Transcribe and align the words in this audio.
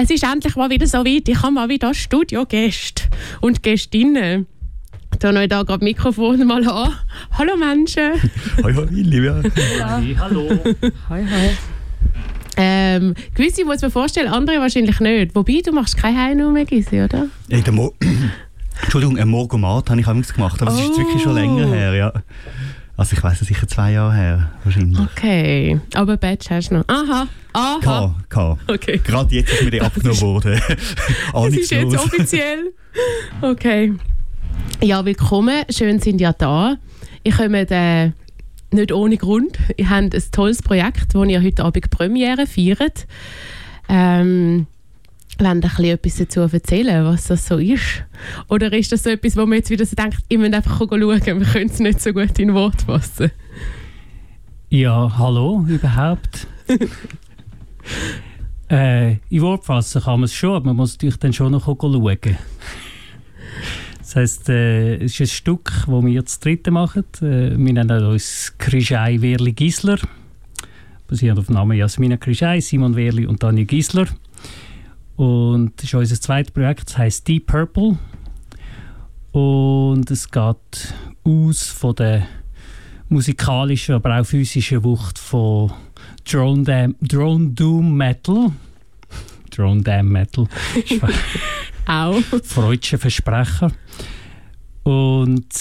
Es 0.00 0.10
ist 0.10 0.22
endlich 0.22 0.54
mal 0.54 0.70
wieder 0.70 0.86
so 0.86 0.98
weit. 0.98 1.28
Ich 1.28 1.42
habe 1.42 1.50
mal 1.50 1.68
wieder 1.68 1.92
Studiogäste 1.92 3.02
und 3.40 3.64
Gästinnen. 3.64 4.46
Ich 5.12 5.18
tue 5.18 5.34
euch 5.36 5.48
da 5.48 5.64
gerade 5.64 5.82
Mikrofon 5.82 6.46
mal 6.46 6.64
an. 6.68 6.92
Hallo 7.36 7.56
Menschen. 7.56 8.12
Hoi, 8.62 8.74
hoi. 8.74 8.86
Hey, 8.86 10.14
hallo. 10.16 10.48
Hi, 11.08 11.24
hi. 11.24 11.50
Ähm, 12.56 13.14
gewisse 13.34 13.64
muss 13.64 13.82
man 13.82 13.90
vorstellen, 13.90 14.28
andere 14.28 14.60
wahrscheinlich 14.60 15.00
nicht. 15.00 15.34
Wobei, 15.34 15.62
du 15.64 15.72
machst 15.72 15.96
keine 15.96 16.44
mehr, 16.46 16.64
Gysi, 16.64 17.02
oder? 17.02 17.26
Hey, 17.50 17.62
der 17.62 17.72
Mo 17.72 17.92
Entschuldigung, 18.82 19.18
ein 19.18 19.28
Morgomat 19.28 19.90
habe 19.90 20.00
ich 20.00 20.06
amigs 20.06 20.32
gemacht, 20.32 20.62
aber 20.62 20.70
es 20.70 20.78
ist 20.78 20.86
jetzt 20.90 20.98
wirklich 20.98 21.22
schon 21.24 21.32
Oh. 21.32 21.34
länger 21.34 21.66
her, 21.66 21.94
ja. 21.94 22.12
Also 22.98 23.16
ich 23.16 23.22
weiß 23.22 23.40
es 23.40 23.46
sicher 23.46 23.68
zwei 23.68 23.92
Jahre 23.92 24.12
her, 24.12 24.50
wahrscheinlich. 24.64 24.98
Okay, 24.98 25.80
aber 25.94 26.16
Badge 26.16 26.46
hast 26.50 26.70
du 26.70 26.78
noch. 26.78 26.88
Aha, 26.88 27.28
aha. 27.52 27.78
K, 27.80 28.14
K. 28.28 28.58
Okay. 28.66 29.00
Gerade 29.04 29.36
jetzt 29.36 29.52
ist 29.52 29.62
mir 29.62 29.70
die 29.70 29.80
abgenommen 29.88 30.20
worden. 30.20 30.60
Das 31.32 31.46
ist 31.54 31.70
jetzt 31.70 31.72
Ahnungslos. 31.74 32.04
offiziell. 32.06 32.72
Okay. 33.40 33.94
Ja, 34.82 35.04
willkommen. 35.04 35.62
Schön 35.70 36.00
sind 36.00 36.20
ja 36.20 36.32
da. 36.32 36.76
Ich 37.22 37.36
komme 37.36 37.66
äh, 37.70 38.10
nicht 38.72 38.90
ohne 38.90 39.16
Grund. 39.16 39.56
Ihr 39.76 39.88
habt 39.90 40.12
ein 40.16 40.22
tolles 40.32 40.60
Projekt, 40.60 41.14
das 41.14 41.28
ihr 41.28 41.40
heute 41.40 41.64
Abend 41.64 41.90
Premiere 41.90 42.48
feiert. 42.48 43.06
Ähm, 43.88 44.66
wollt 45.38 45.40
ihr 45.40 45.50
ein 45.50 45.60
bisschen 45.60 45.84
etwas 45.84 46.16
dazu 46.16 46.40
erzählen, 46.40 47.04
was 47.04 47.26
das 47.26 47.46
so 47.46 47.58
ist? 47.58 48.04
Oder 48.48 48.72
ist 48.72 48.92
das 48.92 49.02
so 49.02 49.10
etwas, 49.10 49.36
wo 49.36 49.46
man 49.46 49.58
jetzt 49.58 49.70
wieder 49.70 49.84
so 49.84 49.94
denkt, 49.94 50.18
ich 50.28 50.38
muss 50.38 50.52
einfach 50.52 50.78
schauen, 50.78 51.00
wir 51.00 51.46
können 51.46 51.70
es 51.70 51.78
nicht 51.78 52.00
so 52.00 52.12
gut 52.12 52.38
in 52.38 52.54
Wort 52.54 52.82
fassen? 52.82 53.30
Ja, 54.70 55.16
hallo 55.16 55.64
überhaupt. 55.68 56.46
äh, 58.70 59.12
in 59.30 59.42
Wort 59.42 59.64
fassen 59.64 60.02
kann 60.02 60.20
man 60.20 60.24
es 60.24 60.34
schon, 60.34 60.54
aber 60.56 60.66
man 60.66 60.76
muss 60.76 60.94
natürlich 60.94 61.18
dann 61.18 61.32
schon 61.32 61.52
noch 61.52 61.64
schauen. 61.64 62.36
Das 63.98 64.16
heisst, 64.16 64.48
äh, 64.48 64.96
es 64.96 65.12
ist 65.12 65.20
ein 65.20 65.26
Stück, 65.26 65.70
das 65.86 66.04
wir 66.04 66.22
das 66.22 66.40
dritte 66.40 66.70
machen. 66.70 67.04
Äh, 67.20 67.56
wir 67.56 67.72
nennen 67.72 68.06
uns 68.06 68.54
Krischei 68.56 69.20
Wehrli 69.20 69.52
Gisler. 69.52 69.98
Basierend 71.06 71.38
auf 71.38 71.46
dem 71.46 71.54
Namen 71.54 71.76
Jasmina 71.76 72.16
Krischei, 72.16 72.60
Simon 72.60 72.96
Wehrli 72.96 73.26
und 73.26 73.42
Daniel 73.42 73.66
Gisler. 73.66 74.06
Und 75.18 75.72
das 75.76 75.84
ist 75.86 75.94
unser 75.94 76.20
zweites 76.20 76.52
Projekt, 76.52 76.86
das 76.86 76.96
heisst 76.96 77.26
Deep 77.26 77.48
Purple. 77.48 77.98
Und 79.32 80.08
es 80.12 80.30
geht 80.30 80.94
aus 81.24 81.62
von 81.64 81.96
der 81.96 82.28
musikalischen, 83.08 83.96
aber 83.96 84.20
auch 84.20 84.24
physischen 84.24 84.84
Wucht 84.84 85.18
von 85.18 85.72
Drone, 86.24 86.62
Dam 86.62 86.94
Drone 87.00 87.48
Doom 87.48 87.96
Metal. 87.96 88.52
Drone 89.50 89.82
Dam 89.82 90.08
Metal. 90.08 90.46
Auch. 91.86 92.22
freudsche 92.44 92.96
Versprecher. 92.96 93.72
Und 94.84 95.52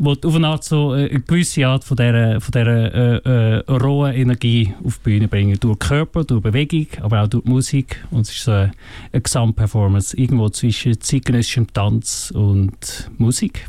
wollte 0.00 0.28
auf 0.28 0.34
eine 0.34 0.48
Art 0.48 0.64
so 0.64 0.94
äh, 0.94 1.08
eine 1.10 1.20
gewisse 1.20 1.66
Art 1.66 1.84
von 1.84 1.96
dieser, 1.96 2.40
von 2.40 2.52
dieser 2.52 3.24
äh, 3.24 3.58
äh, 3.58 3.70
rohen 3.70 4.14
Energie 4.14 4.74
auf 4.84 4.98
die 4.98 5.10
Bühne 5.10 5.28
bringen. 5.28 5.58
Durch 5.60 5.78
Körper, 5.78 6.24
durch 6.24 6.42
Bewegung, 6.42 6.86
aber 7.02 7.22
auch 7.22 7.28
durch 7.28 7.44
Musik. 7.44 8.04
Und 8.10 8.22
es 8.22 8.30
ist 8.30 8.44
so 8.44 8.52
eine, 8.52 8.72
eine 9.12 9.22
Gesamtperformance 9.22 10.16
irgendwo 10.16 10.48
zwischen 10.48 11.00
zeitgenössischem 11.00 11.72
Tanz 11.72 12.32
und 12.34 13.10
Musik. 13.18 13.66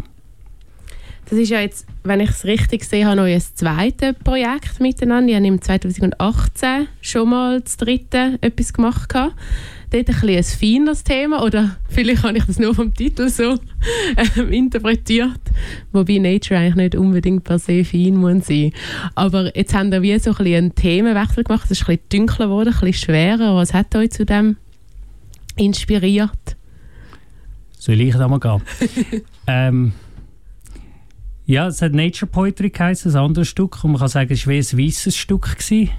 Das 1.30 1.38
ist 1.38 1.50
ja 1.50 1.60
jetzt, 1.60 1.86
wenn 2.04 2.22
ich 2.22 2.30
es 2.32 2.44
richtig 2.44 2.84
sehe, 2.84 3.06
habe 3.06 3.30
ich 3.30 3.36
ein 3.36 3.56
zweites 3.56 4.16
Projekt 4.24 4.80
miteinander. 4.80 5.30
Ich 5.30 5.36
habe 5.36 5.48
im 5.48 5.62
2018 5.62 6.88
schon 7.02 7.30
mal 7.30 7.62
das 7.62 7.78
dritte 7.78 8.40
etwas 8.42 8.74
gemacht. 8.74 9.10
gehabt. 9.10 9.36
Dort 9.92 10.10
ein 10.10 10.30
ein 10.30 10.44
feineres 10.44 11.04
Thema 11.04 11.44
oder 11.44 11.78
vielleicht 11.90 12.22
habe 12.24 12.38
ich 12.38 12.46
das 12.46 12.60
nur 12.60 12.76
vom 12.76 12.94
Titel 12.94 13.28
so 13.30 13.58
ähm, 14.38 14.54
interpretiert. 14.54 15.40
Wobei 15.92 16.20
Nature 16.20 16.60
eigentlich 16.60 16.76
nicht 16.76 16.96
unbedingt 16.96 17.44
per 17.44 17.58
se 17.58 17.84
fein 17.84 18.16
muss 18.16 18.46
sein. 18.46 18.72
Aber 19.16 19.56
jetzt 19.58 19.74
haben 19.74 19.92
wir 19.92 20.04
wie 20.04 20.18
so 20.20 20.32
ein 20.32 20.46
einen 20.46 20.76
Themenwechsel 20.76 21.44
gemacht. 21.44 21.66
Es 21.66 21.72
ist 21.72 21.90
ein 21.90 21.98
bisschen 21.98 22.28
dunkler 22.28 22.46
geworden, 22.46 22.74
ein 22.74 22.80
bisschen 22.82 23.06
schwerer. 23.06 23.56
Was 23.56 23.74
hat 23.74 23.96
euch 23.96 24.12
zu 24.12 24.26
dem 24.26 24.58
inspiriert? 25.56 26.56
Soll 27.80 28.02
ich 28.02 28.14
da 28.14 28.28
mal 28.28 28.40
gehen? 28.40 28.62
ähm, 29.48 29.94
ja, 31.46 31.68
es 31.68 31.82
hat 31.82 31.94
Nature 31.94 32.30
Poetry 32.30 32.70
geheißen, 32.70 33.12
ein 33.12 33.18
anderes 33.18 33.48
Stück. 33.48 33.84
Und 33.84 33.94
man 33.94 34.00
kann 34.00 34.10
sagen, 34.10 34.32
es 34.32 34.46
war 34.46 34.54
wie 34.54 34.60
ein 34.60 34.88
weißes 34.88 35.18
Stück. 35.18 35.58
Gewesen. 35.58 35.90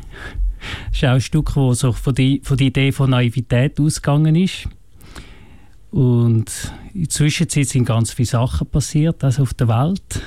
Es 0.90 0.98
ist 0.98 1.04
auch 1.04 1.14
ein 1.14 1.20
Stück, 1.20 1.52
das 1.54 1.78
so 1.80 1.92
von, 1.92 2.14
die, 2.14 2.40
von 2.42 2.56
der 2.56 2.66
Idee 2.68 2.92
von 2.92 3.10
Naivität 3.10 3.80
ausgegangen 3.80 4.36
ist. 4.36 4.68
Und 5.90 6.72
in 6.94 7.00
der 7.02 7.08
Zwischenzeit 7.08 7.66
sind 7.66 7.84
ganz 7.84 8.12
viele 8.12 8.26
Sachen 8.26 8.66
passiert, 8.68 9.24
also 9.24 9.42
auf 9.42 9.54
der 9.54 9.68
Welt. 9.68 10.22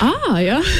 Ah, 0.00 0.38
ja. 0.38 0.60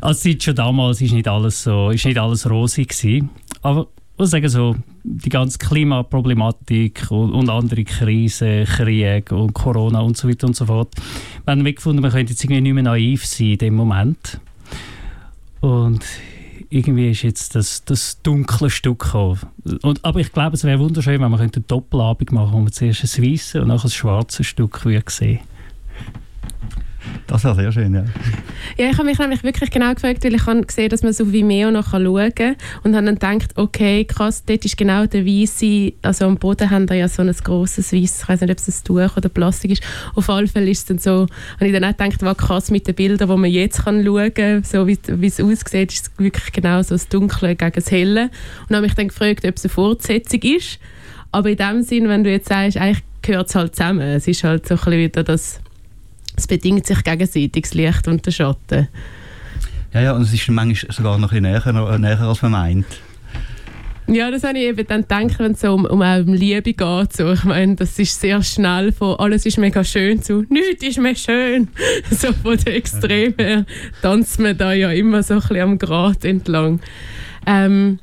Also 0.00 0.28
seit 0.28 0.42
schon 0.42 0.54
damals 0.54 1.00
ist 1.00 1.12
nicht 1.12 1.26
alles 1.26 1.62
so, 1.62 1.90
ist 1.90 2.04
nicht 2.04 2.18
alles 2.18 2.48
rosig 2.48 2.90
gewesen. 2.90 3.30
Aber 3.62 3.88
ich 4.12 4.18
muss 4.18 4.30
sagen 4.30 4.48
so, 4.48 4.76
die 5.02 5.30
ganze 5.30 5.58
Klimaproblematik 5.58 7.10
und, 7.10 7.32
und 7.32 7.48
andere 7.48 7.82
Krisen, 7.84 8.64
Krieg 8.66 9.32
und 9.32 9.54
Corona 9.54 10.00
und 10.00 10.16
so 10.16 10.28
weiter 10.28 10.46
und 10.46 10.54
so 10.54 10.66
fort. 10.66 10.94
Wir 11.44 11.52
haben 11.52 11.64
gefunden, 11.64 12.02
wir 12.02 12.10
könnten 12.10 12.32
jetzt 12.32 12.44
irgendwie 12.44 12.60
nicht 12.60 12.74
mehr 12.74 12.82
naiv 12.82 13.24
sein 13.24 13.52
in 13.52 13.58
dem 13.58 13.74
Moment. 13.74 14.40
Und 15.60 16.04
irgendwie 16.72 17.10
ist 17.10 17.22
jetzt 17.22 17.54
das, 17.54 17.84
das 17.84 18.22
dunkle 18.22 18.70
Stück 18.70 19.00
gekommen. 19.00 19.40
Und, 19.82 20.04
aber 20.04 20.20
ich 20.20 20.32
glaube, 20.32 20.56
es 20.56 20.64
wäre 20.64 20.78
wunderschön, 20.78 21.20
wenn 21.20 21.30
wir 21.30 21.38
eine 21.38 21.50
Doppelabend 21.50 22.32
machen, 22.32 22.52
wo 22.52 22.64
wir 22.64 22.72
zuerst 22.72 23.02
ein 23.02 23.24
weißes 23.24 23.62
und 23.62 23.68
nachher 23.68 23.88
ein 23.88 23.90
schwarzes 23.90 24.46
Stück 24.46 24.84
würde 24.84 25.04
sehen. 25.08 25.40
Das 27.26 27.44
wäre 27.44 27.54
sehr 27.54 27.72
schön, 27.72 27.94
ja. 27.94 28.04
Ja, 28.78 28.90
ich 28.90 28.98
habe 28.98 29.04
mich 29.04 29.18
nämlich 29.18 29.42
wirklich 29.42 29.70
genau 29.70 29.92
gefragt, 29.94 30.24
weil 30.24 30.34
ich 30.34 30.46
habe 30.46 30.62
gesehen, 30.62 30.88
dass 30.88 31.02
man 31.02 31.12
so 31.12 31.32
Vimeo 31.32 31.70
noch 31.70 31.90
schauen 31.90 32.34
kann 32.34 32.56
und 32.84 32.94
habe 32.94 33.14
dann 33.14 33.38
gedacht, 33.38 33.56
okay, 33.56 34.04
krass, 34.04 34.44
dort 34.44 34.64
ist 34.64 34.76
genau 34.76 35.06
der 35.06 35.26
weiße, 35.26 35.92
also 36.02 36.26
am 36.26 36.36
Boden 36.36 36.70
haben 36.70 36.88
wir 36.88 36.96
ja 36.96 37.08
so 37.08 37.22
ein 37.22 37.32
grosses 37.44 37.92
weißes, 37.92 38.22
ich 38.22 38.28
weiß 38.28 38.40
nicht, 38.40 38.50
ob 38.50 38.58
es 38.58 38.68
ein 38.68 38.84
Tuch 38.84 39.16
oder 39.16 39.28
Plastik 39.28 39.72
ist. 39.72 39.82
Auf 40.14 40.28
alle 40.30 40.46
Fälle 40.46 40.70
ist 40.70 40.78
es 40.78 40.84
dann 40.86 40.98
so, 40.98 41.26
habe 41.56 41.66
ich 41.66 41.72
dann 41.72 41.84
auch 41.84 41.96
gedacht, 41.96 42.22
was 42.22 42.36
krass 42.36 42.70
mit 42.70 42.86
den 42.86 42.94
Bildern, 42.94 43.28
die 43.28 43.36
man 43.36 43.50
jetzt 43.50 43.84
kann 43.84 44.04
schauen 44.04 44.34
kann, 44.34 44.64
so 44.64 44.86
wie, 44.86 44.98
wie 45.06 45.26
es 45.26 45.40
aussieht, 45.40 45.92
ist 45.92 46.06
es 46.06 46.18
wirklich 46.18 46.52
genau 46.52 46.82
so 46.82 46.94
das 46.94 47.08
Dunkle 47.08 47.56
gegen 47.56 47.72
das 47.72 47.90
Helle. 47.90 48.30
Und 48.68 48.76
habe 48.76 48.86
mich 48.86 48.94
dann 48.94 49.08
gefragt, 49.08 49.44
ob 49.44 49.56
es 49.56 49.64
eine 49.64 49.70
Fortsetzung 49.70 50.40
ist. 50.42 50.78
Aber 51.30 51.50
in 51.50 51.56
dem 51.56 51.82
Sinn, 51.82 52.08
wenn 52.08 52.24
du 52.24 52.30
jetzt 52.30 52.48
sagst, 52.48 52.76
eigentlich 52.76 53.02
gehört 53.22 53.48
es 53.48 53.54
halt 53.54 53.74
zusammen. 53.74 54.02
Es 54.02 54.28
ist 54.28 54.44
halt 54.44 54.66
so 54.66 54.74
ein 54.74 54.78
bisschen 54.78 54.98
wieder 54.98 55.24
das 55.24 55.42
es 55.42 55.60
bedingt 56.52 56.84
sich 56.84 57.02
gegenseitig, 57.02 57.62
das 57.62 57.72
Licht 57.72 58.08
und 58.08 58.26
der 58.26 58.30
Schatten. 58.30 58.88
Ja, 59.94 60.02
ja, 60.02 60.12
und 60.12 60.20
es 60.20 60.34
ist 60.34 60.46
manchmal 60.50 60.92
sogar 60.92 61.16
noch 61.16 61.32
ein 61.32 61.42
bisschen 61.42 61.72
näher, 61.72 61.98
näher 61.98 62.20
als 62.20 62.42
man 62.42 62.52
meint. 62.52 62.86
Ja, 64.06 64.30
das 64.30 64.44
habe 64.44 64.58
ich 64.58 64.64
eben 64.64 64.86
dann 64.86 65.00
gedacht, 65.02 65.38
wenn 65.38 65.52
es 65.52 65.60
so 65.62 65.72
um, 65.72 65.86
um, 65.86 66.02
um 66.02 66.34
Liebe 66.34 66.74
geht. 66.74 67.12
So. 67.14 67.32
Ich 67.32 67.44
meine, 67.44 67.76
das 67.76 67.98
ist 67.98 68.20
sehr 68.20 68.42
schnell 68.42 68.92
von 68.92 69.18
alles 69.18 69.46
ist 69.46 69.56
mega 69.56 69.82
schön 69.82 70.20
zu 70.20 70.44
nichts 70.50 70.84
ist 70.84 70.98
mehr 70.98 71.14
schön. 71.14 71.68
So 72.10 72.34
von 72.34 72.58
der 72.58 72.76
Extrem 72.76 73.32
her 73.38 73.64
tanzt 74.02 74.38
man 74.38 74.58
da 74.58 74.74
ja 74.74 74.90
immer 74.90 75.22
so 75.22 75.34
ein 75.34 75.40
bisschen 75.40 75.60
am 75.60 75.78
Grat 75.78 76.26
entlang. 76.26 76.80
Ähm, 77.46 77.98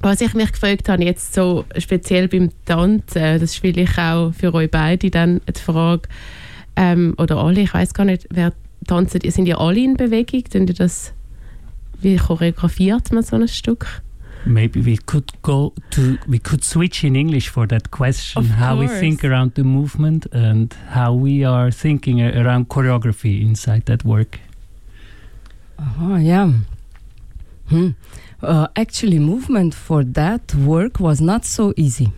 was 0.00 0.20
ich 0.20 0.34
mich 0.34 0.50
gefragt 0.50 0.88
habe, 0.88 1.04
jetzt 1.04 1.34
so 1.34 1.64
speziell 1.78 2.26
beim 2.26 2.50
Tanzen, 2.64 3.38
das 3.38 3.42
ist 3.42 3.58
vielleicht 3.58 3.96
auch 3.96 4.32
für 4.32 4.52
euch 4.54 4.70
beide 4.72 5.08
dann 5.08 5.40
die 5.48 5.60
Frage, 5.60 6.08
ähm, 6.76 7.14
oder 7.18 7.38
alle, 7.38 7.62
ich 7.62 7.74
weiß 7.74 7.94
gar 7.94 8.04
nicht, 8.04 8.26
wer 8.30 8.52
tanzt, 8.86 9.18
sind 9.22 9.46
ja 9.46 9.58
alle 9.58 9.80
in 9.80 9.96
Bewegung? 9.96 10.44
Ihr 10.52 10.74
das, 10.74 11.12
wie 12.00 12.16
choreografiert 12.16 13.12
man 13.12 13.22
so 13.22 13.36
ein 13.36 13.48
Stück? 13.48 14.02
Maybe 14.44 14.84
we 14.86 14.96
could 14.96 15.32
go 15.42 15.72
to 15.90 16.18
we 16.28 16.38
could 16.38 16.62
switch 16.62 17.02
in 17.02 17.16
English 17.16 17.50
for 17.50 17.66
that 17.66 17.90
question. 17.90 18.44
Of 18.44 18.50
how 18.60 18.78
we 18.78 18.86
course. 18.86 19.00
think 19.00 19.24
around 19.24 19.56
the 19.56 19.64
movement 19.64 20.32
and 20.32 20.72
how 20.94 21.14
we 21.14 21.44
are 21.44 21.72
thinking 21.72 22.22
around 22.22 22.68
choreography 22.68 23.42
inside 23.42 23.86
that 23.86 24.04
work. 24.04 24.38
Oh, 26.00 26.16
yeah. 26.16 26.52
Hmm. 27.68 27.90
Uh, 28.40 28.68
actually, 28.76 29.18
movement 29.18 29.74
for 29.74 30.04
that 30.04 30.54
work 30.54 31.00
was 31.00 31.20
not 31.20 31.44
so 31.44 31.72
easy 31.76 32.12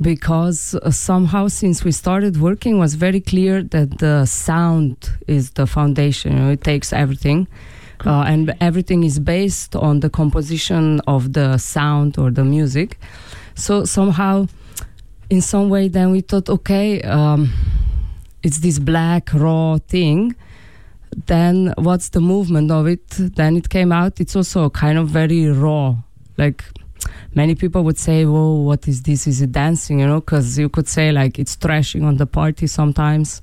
because 0.00 0.74
uh, 0.74 0.90
somehow, 0.90 1.48
since 1.48 1.84
we 1.84 1.92
started 1.92 2.40
working, 2.40 2.78
was 2.78 2.94
very 2.94 3.20
clear 3.20 3.62
that 3.62 3.98
the 3.98 4.24
sound 4.26 5.10
is 5.26 5.50
the 5.52 5.66
foundation. 5.66 6.32
You 6.32 6.38
know, 6.38 6.50
it 6.50 6.64
takes 6.64 6.92
everything, 6.92 7.46
uh, 8.06 8.24
and 8.26 8.54
everything 8.60 9.04
is 9.04 9.18
based 9.18 9.76
on 9.76 10.00
the 10.00 10.08
composition 10.08 11.00
of 11.06 11.32
the 11.34 11.58
sound 11.58 12.18
or 12.18 12.30
the 12.30 12.44
music. 12.44 12.98
So 13.54 13.84
somehow, 13.84 14.48
in 15.28 15.42
some 15.42 15.68
way, 15.68 15.88
then 15.88 16.10
we 16.12 16.22
thought, 16.22 16.48
okay, 16.48 17.02
um, 17.02 17.52
it's 18.42 18.58
this 18.58 18.78
black 18.78 19.32
raw 19.34 19.78
thing 19.78 20.34
then 21.26 21.74
what's 21.76 22.10
the 22.10 22.20
movement 22.20 22.70
of 22.70 22.86
it 22.86 23.02
then 23.10 23.56
it 23.56 23.68
came 23.68 23.92
out 23.92 24.20
it's 24.20 24.36
also 24.36 24.70
kind 24.70 24.96
of 24.96 25.08
very 25.08 25.46
raw 25.48 25.94
like 26.38 26.64
many 27.34 27.54
people 27.54 27.82
would 27.84 27.98
say, 27.98 28.24
"Whoa, 28.24 28.62
what 28.62 28.86
is 28.88 29.02
this? 29.02 29.26
Is 29.26 29.42
it 29.42 29.52
dancing?" 29.52 30.00
You 30.00 30.06
know, 30.06 30.20
because 30.20 30.58
you 30.58 30.68
could 30.68 30.88
say 30.88 31.12
like 31.12 31.38
it's 31.38 31.54
thrashing 31.54 32.04
on 32.04 32.16
the 32.16 32.26
party 32.26 32.66
sometimes. 32.66 33.42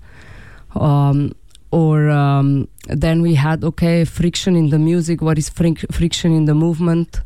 Um, 0.76 1.34
or 1.72 2.10
um, 2.10 2.68
then 2.88 3.22
we 3.22 3.36
had 3.36 3.64
okay 3.64 4.06
friction 4.06 4.56
in 4.56 4.70
the 4.70 4.80
music. 4.80 5.22
What 5.22 5.38
is 5.38 5.50
fric- 5.50 5.92
friction 5.94 6.34
in 6.34 6.46
the 6.46 6.54
movement? 6.54 7.22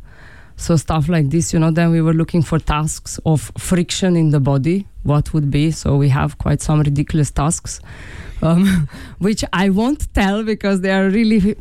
So 0.56 0.76
stuff 0.76 1.08
like 1.08 1.30
this, 1.30 1.52
you 1.52 1.58
know. 1.58 1.70
Then 1.70 1.90
we 1.90 2.00
were 2.00 2.12
looking 2.12 2.42
for 2.42 2.58
tasks 2.58 3.18
of 3.24 3.50
friction 3.58 4.16
in 4.16 4.30
the 4.30 4.40
body. 4.40 4.86
What 5.02 5.32
would 5.32 5.50
be? 5.50 5.70
So 5.70 5.96
we 5.96 6.08
have 6.10 6.38
quite 6.38 6.60
some 6.60 6.80
ridiculous 6.80 7.30
tasks, 7.30 7.80
um, 8.42 8.88
which 9.18 9.44
I 9.52 9.70
won't 9.70 10.12
tell 10.14 10.42
because 10.42 10.80
they 10.80 10.92
are 10.92 11.08
really 11.08 11.56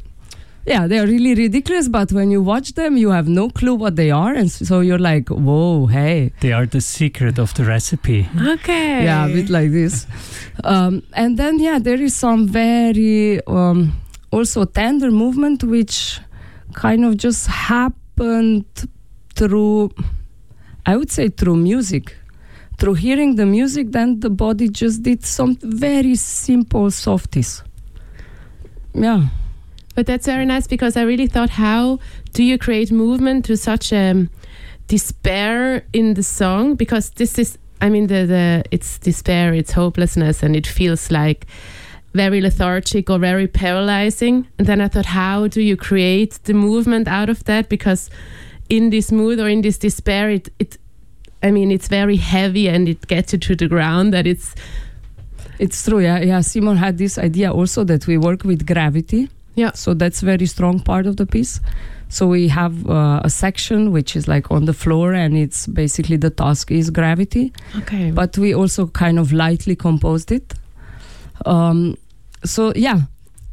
yeah, 0.66 0.88
they 0.88 1.00
are 1.00 1.08
really 1.08 1.34
ridiculous, 1.34 1.88
but 1.88 2.12
when 2.12 2.30
you 2.30 2.42
watch 2.42 2.74
them, 2.74 2.96
you 2.96 3.10
have 3.10 3.28
no 3.28 3.50
clue 3.50 3.74
what 3.74 3.96
they 3.96 4.12
are, 4.12 4.34
and 4.34 4.52
so 4.52 4.82
you're 4.82 5.00
like, 5.00 5.30
whoa, 5.30 5.88
hey. 5.88 6.32
They 6.42 6.52
are 6.54 6.66
the 6.66 6.82
secret 6.82 7.40
of 7.40 7.54
the 7.56 7.66
recipe. 7.66 8.28
Okay. 8.40 9.04
Yeah, 9.04 9.26
a 9.26 9.34
bit 9.34 9.50
like 9.50 9.72
this. 9.72 10.06
Um, 10.64 11.02
and 11.14 11.38
then, 11.38 11.60
yeah, 11.60 11.80
there 11.80 12.00
is 12.00 12.16
some 12.16 12.48
very 12.48 13.46
um, 13.48 13.94
also 14.32 14.66
tender 14.66 15.10
movement 15.10 15.64
which 15.64 16.20
kind 16.74 17.06
of 17.06 17.18
just 17.18 17.48
happened 17.48 18.66
through, 19.34 19.92
I 20.86 20.96
would 20.96 21.12
say, 21.12 21.30
through 21.30 21.56
music. 21.56 22.16
Through 22.78 22.96
hearing 22.96 23.36
the 23.36 23.46
music, 23.46 23.92
then 23.92 24.20
the 24.20 24.30
body 24.30 24.68
just 24.70 25.04
did 25.04 25.24
some 25.24 25.56
very 25.62 26.16
simple 26.16 26.90
softies. 26.92 27.64
Yeah. 28.94 29.28
But 29.96 30.06
that's 30.06 30.26
very 30.26 30.46
nice 30.46 30.68
because 30.68 30.96
I 30.96 31.02
really 31.02 31.28
thought, 31.28 31.50
how 31.50 32.00
do 32.34 32.44
you 32.44 32.58
create 32.58 32.92
movement 32.92 33.46
to 33.46 33.58
such 33.58 33.92
a 33.92 34.12
um, 34.12 34.30
despair 34.88 35.86
in 35.94 36.14
the 36.14 36.24
song? 36.24 36.76
Because 36.76 37.10
this 37.12 37.38
is, 37.38 37.58
I 37.82 37.90
mean, 37.90 38.08
the, 38.08 38.26
the 38.26 38.64
it's 38.72 38.98
despair, 39.00 39.54
it's 39.54 39.74
hopelessness, 39.74 40.44
and 40.44 40.56
it 40.56 40.66
feels 40.66 41.12
like 41.12 41.46
very 42.14 42.42
lethargic 42.42 43.10
or 43.10 43.20
very 43.20 43.48
paralyzing. 43.48 44.48
And 44.58 44.68
then 44.68 44.82
I 44.82 44.88
thought, 44.88 45.08
how 45.08 45.48
do 45.48 45.62
you 45.62 45.76
create 45.76 46.40
the 46.44 46.54
movement 46.54 47.08
out 47.08 47.30
of 47.30 47.44
that? 47.46 47.70
Because 47.70 48.10
in 48.70 48.90
this 48.90 49.12
mood 49.12 49.40
or 49.40 49.50
in 49.50 49.62
this 49.62 49.78
despair, 49.78 50.30
it, 50.30 50.50
it 50.60 50.78
I 51.44 51.52
mean, 51.52 51.72
it's 51.72 51.88
very 51.88 52.18
heavy 52.18 52.70
and 52.70 52.88
it 52.88 53.08
gets 53.08 53.34
you 53.34 53.40
to 53.40 53.56
the 53.56 53.68
ground. 53.68 54.14
That 54.14 54.26
it's 54.26 54.56
it's 55.60 55.84
true. 55.84 56.00
Yeah, 56.00 56.20
yeah. 56.20 56.42
Simon 56.42 56.78
had 56.78 56.98
this 56.98 57.18
idea 57.18 57.52
also 57.52 57.84
that 57.84 58.08
we 58.08 58.18
work 58.18 58.44
with 58.44 58.66
gravity 58.66 59.30
yeah. 59.56 59.72
So 59.74 59.94
that's 59.94 60.22
very 60.22 60.46
strong 60.46 60.80
part 60.80 61.06
of 61.06 61.18
the 61.18 61.26
piece. 61.26 61.60
So 62.10 62.28
we 62.28 62.50
have 62.50 62.90
uh, 62.90 63.22
a 63.24 63.30
section 63.30 63.92
which 63.92 64.16
is 64.16 64.28
like 64.28 64.52
on 64.52 64.66
the 64.66 64.74
floor, 64.74 65.14
and 65.14 65.38
it's 65.38 65.68
basically 65.68 66.18
the 66.18 66.30
task 66.30 66.72
is 66.72 66.90
gravity. 66.90 67.54
Okay. 67.78 68.12
But 68.12 68.38
we 68.38 68.54
also 68.54 68.88
kind 68.88 69.18
of 69.18 69.32
lightly 69.32 69.76
composed 69.76 70.32
it. 70.32 70.54
Um, 71.46 71.98
so 72.44 72.74
yeah, 72.76 73.02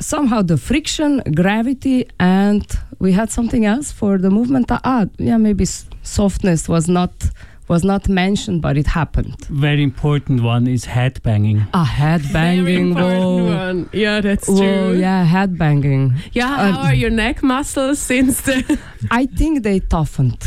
somehow 0.01 0.43
the 0.43 0.57
friction, 0.57 1.23
gravity, 1.35 2.09
and 2.19 2.67
we 2.99 3.13
had 3.13 3.31
something 3.31 3.65
else 3.65 3.93
for 3.93 4.19
the 4.19 4.31
movement. 4.31 4.71
Ah, 4.71 5.07
yeah, 5.19 5.37
maybe 5.37 5.65
softness 6.03 6.69
was 6.69 6.89
not 6.89 7.13
was 7.69 7.85
not 7.85 8.09
mentioned, 8.09 8.63
but 8.63 8.77
it 8.77 8.87
happened. 8.87 9.47
Very 9.51 9.83
important 9.83 10.43
one 10.43 10.67
is 10.67 10.87
head 10.87 11.23
banging. 11.23 11.67
Ah, 11.75 11.85
head 11.85 12.23
banging. 12.33 12.95
Whoa. 12.95 13.45
One. 13.45 13.91
Yeah, 13.93 14.21
that's 14.21 14.49
Whoa, 14.49 14.57
true. 14.57 14.99
Yeah, 14.99 15.25
head 15.25 15.59
banging. 15.59 16.15
Yeah, 16.33 16.73
how 16.73 16.87
are 16.87 16.95
your 16.95 17.11
neck 17.11 17.43
muscles 17.43 17.99
since 17.99 18.41
the? 18.41 18.79
I 19.11 19.27
think 19.27 19.63
they 19.63 19.81
toughened. 19.81 20.43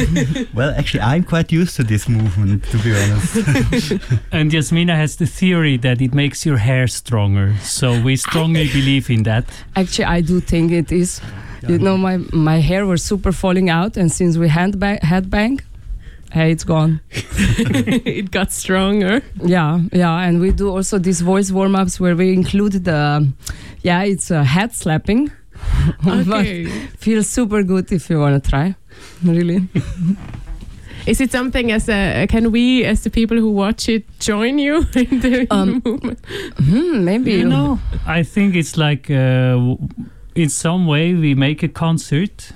well, 0.54 0.70
actually, 0.70 1.00
I'm 1.00 1.24
quite 1.24 1.50
used 1.52 1.76
to 1.76 1.84
this 1.84 2.08
movement, 2.08 2.64
to 2.64 2.78
be 2.78 2.94
honest. 2.94 3.36
and 4.32 4.50
Jasmina 4.50 4.94
has 4.94 5.16
the 5.16 5.26
theory 5.26 5.76
that 5.78 6.00
it 6.00 6.14
makes 6.14 6.46
your 6.46 6.58
hair 6.58 6.86
stronger. 6.86 7.56
So 7.62 8.00
we 8.00 8.16
strongly 8.16 8.68
believe 8.68 9.10
in 9.10 9.24
that. 9.24 9.44
Actually, 9.74 10.06
I 10.06 10.20
do 10.20 10.40
think 10.40 10.70
it 10.70 10.92
is. 10.92 11.20
You 11.68 11.78
know, 11.78 11.98
my 11.98 12.16
my 12.32 12.58
hair 12.60 12.86
was 12.86 13.02
super 13.02 13.32
falling 13.32 13.68
out, 13.68 13.98
and 13.98 14.10
since 14.10 14.38
we 14.38 14.48
hand 14.48 14.80
ba- 14.80 14.98
head 15.02 15.28
bang, 15.28 15.60
hey, 16.32 16.52
it's 16.52 16.64
gone. 16.64 17.00
it 17.10 18.30
got 18.30 18.52
stronger. 18.52 19.22
Yeah, 19.42 19.80
yeah, 19.92 20.16
and 20.20 20.40
we 20.40 20.52
do 20.52 20.70
also 20.70 20.98
these 20.98 21.20
voice 21.20 21.50
warm 21.50 21.74
ups 21.74 22.00
where 22.00 22.16
we 22.16 22.32
include 22.32 22.84
the, 22.84 23.32
yeah, 23.82 24.02
it's 24.02 24.30
a 24.30 24.44
head 24.44 24.72
slapping. 24.74 25.30
Okay. 26.06 26.66
feels 26.98 27.28
super 27.28 27.62
good 27.62 27.92
if 27.92 28.08
you 28.08 28.18
want 28.18 28.42
to 28.42 28.50
try, 28.50 28.74
really. 29.22 29.68
Is 31.06 31.20
it 31.20 31.30
something 31.32 31.72
as 31.72 31.88
a 31.88 32.26
can 32.28 32.52
we 32.52 32.84
as 32.84 33.02
the 33.02 33.10
people 33.10 33.36
who 33.36 33.50
watch 33.50 33.88
it 33.88 34.04
join 34.20 34.58
you 34.58 34.86
in 34.94 35.20
the, 35.20 35.46
um, 35.50 35.82
movement? 35.84 36.18
Hmm, 36.58 37.04
maybe 37.04 37.32
you 37.32 37.48
know. 37.48 37.78
I 38.06 38.22
think 38.22 38.54
it's 38.54 38.76
like 38.76 39.10
uh, 39.10 39.76
in 40.34 40.48
some 40.48 40.86
way 40.86 41.14
we 41.14 41.34
make 41.34 41.62
a 41.62 41.68
concert 41.68 42.52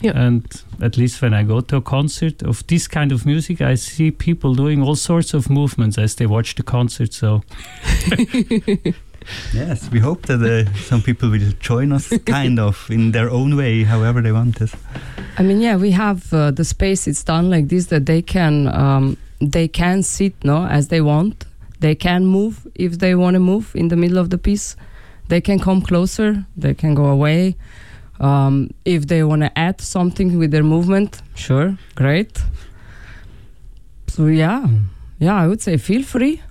yeah. 0.00 0.12
And 0.14 0.44
at 0.80 0.96
least 0.96 1.20
when 1.22 1.34
I 1.34 1.42
go 1.42 1.60
to 1.60 1.76
a 1.76 1.82
concert 1.82 2.42
of 2.42 2.66
this 2.66 2.88
kind 2.88 3.12
of 3.12 3.26
music, 3.26 3.60
I 3.60 3.74
see 3.74 4.10
people 4.10 4.54
doing 4.54 4.82
all 4.82 4.96
sorts 4.96 5.34
of 5.34 5.50
movements 5.50 5.98
as 5.98 6.14
they 6.14 6.26
watch 6.26 6.54
the 6.54 6.62
concert. 6.62 7.12
So. 7.12 7.42
yes, 9.52 9.90
we 9.90 10.00
hope 10.00 10.26
that 10.26 10.42
uh, 10.42 10.72
some 10.74 11.02
people 11.02 11.30
will 11.30 11.52
join 11.60 11.92
us, 11.92 12.12
kind 12.26 12.58
of, 12.58 12.90
in 12.90 13.12
their 13.12 13.30
own 13.30 13.56
way, 13.56 13.84
however 13.84 14.22
they 14.22 14.32
want 14.32 14.60
it. 14.60 14.70
I 15.36 15.42
mean, 15.42 15.60
yeah, 15.60 15.76
we 15.76 15.90
have 15.92 16.32
uh, 16.32 16.50
the 16.50 16.64
space. 16.64 17.06
It's 17.06 17.24
done 17.24 17.50
like 17.50 17.68
this 17.68 17.86
that 17.86 18.06
they 18.06 18.22
can 18.22 18.68
um, 18.68 19.16
they 19.40 19.68
can 19.68 20.02
sit, 20.02 20.34
no, 20.44 20.66
as 20.66 20.88
they 20.88 21.00
want. 21.00 21.44
They 21.80 21.94
can 21.94 22.26
move 22.26 22.66
if 22.74 22.98
they 22.98 23.14
want 23.14 23.34
to 23.34 23.40
move 23.40 23.74
in 23.74 23.88
the 23.88 23.96
middle 23.96 24.18
of 24.18 24.30
the 24.30 24.38
piece. 24.38 24.76
They 25.28 25.40
can 25.40 25.58
come 25.58 25.82
closer. 25.82 26.44
They 26.56 26.74
can 26.74 26.94
go 26.94 27.06
away. 27.06 27.56
Um, 28.20 28.70
if 28.84 29.06
they 29.06 29.22
want 29.22 29.42
to 29.42 29.58
add 29.58 29.80
something 29.80 30.38
with 30.38 30.50
their 30.50 30.64
movement, 30.64 31.22
sure, 31.34 31.78
great. 31.94 32.42
So 34.08 34.26
yeah, 34.26 34.66
yeah, 35.18 35.36
I 35.36 35.46
would 35.46 35.62
say 35.62 35.76
feel 35.76 36.02
free. 36.02 36.42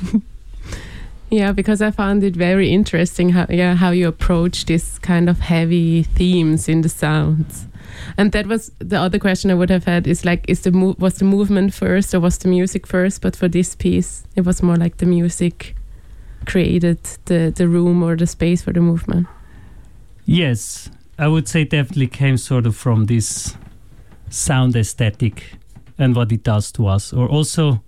yeah, 1.30 1.52
because 1.52 1.82
I 1.82 1.90
found 1.90 2.24
it 2.24 2.34
very 2.34 2.70
interesting 2.70 3.30
how 3.30 3.46
yeah 3.50 3.74
how 3.74 3.90
you 3.90 4.08
approach 4.08 4.64
this 4.64 4.98
kind 4.98 5.28
of 5.28 5.40
heavy 5.40 6.04
themes 6.04 6.68
in 6.68 6.80
the 6.80 6.88
sounds. 6.88 7.66
And 8.16 8.32
that 8.32 8.46
was 8.46 8.72
the 8.78 8.98
other 8.98 9.18
question 9.18 9.50
I 9.50 9.54
would 9.54 9.70
have 9.70 9.84
had 9.84 10.06
is 10.06 10.24
like 10.24 10.44
is 10.48 10.60
the 10.62 10.72
mo- 10.72 10.96
was 10.98 11.14
the 11.14 11.24
movement 11.24 11.74
first 11.74 12.14
or 12.14 12.20
was 12.20 12.38
the 12.38 12.48
music 12.48 12.86
first? 12.86 13.20
But 13.20 13.36
for 13.36 13.48
this 13.48 13.74
piece, 13.74 14.24
it 14.36 14.46
was 14.46 14.62
more 14.62 14.76
like 14.76 14.96
the 14.96 15.06
music 15.06 15.76
created 16.46 16.98
the 17.26 17.52
the 17.54 17.68
room 17.68 18.02
or 18.02 18.16
the 18.16 18.26
space 18.26 18.62
for 18.62 18.72
the 18.72 18.80
movement. 18.80 19.26
Yes, 20.24 20.90
I 21.20 21.28
would 21.28 21.46
say 21.46 21.64
definitely 21.64 22.06
came 22.06 22.38
sort 22.38 22.66
of 22.66 22.74
from 22.74 23.04
this 23.04 23.54
sound 24.30 24.74
aesthetic 24.74 25.52
and 25.98 26.16
what 26.16 26.32
it 26.32 26.42
does 26.42 26.72
to 26.72 26.86
us, 26.86 27.12
or 27.12 27.28
also 27.28 27.82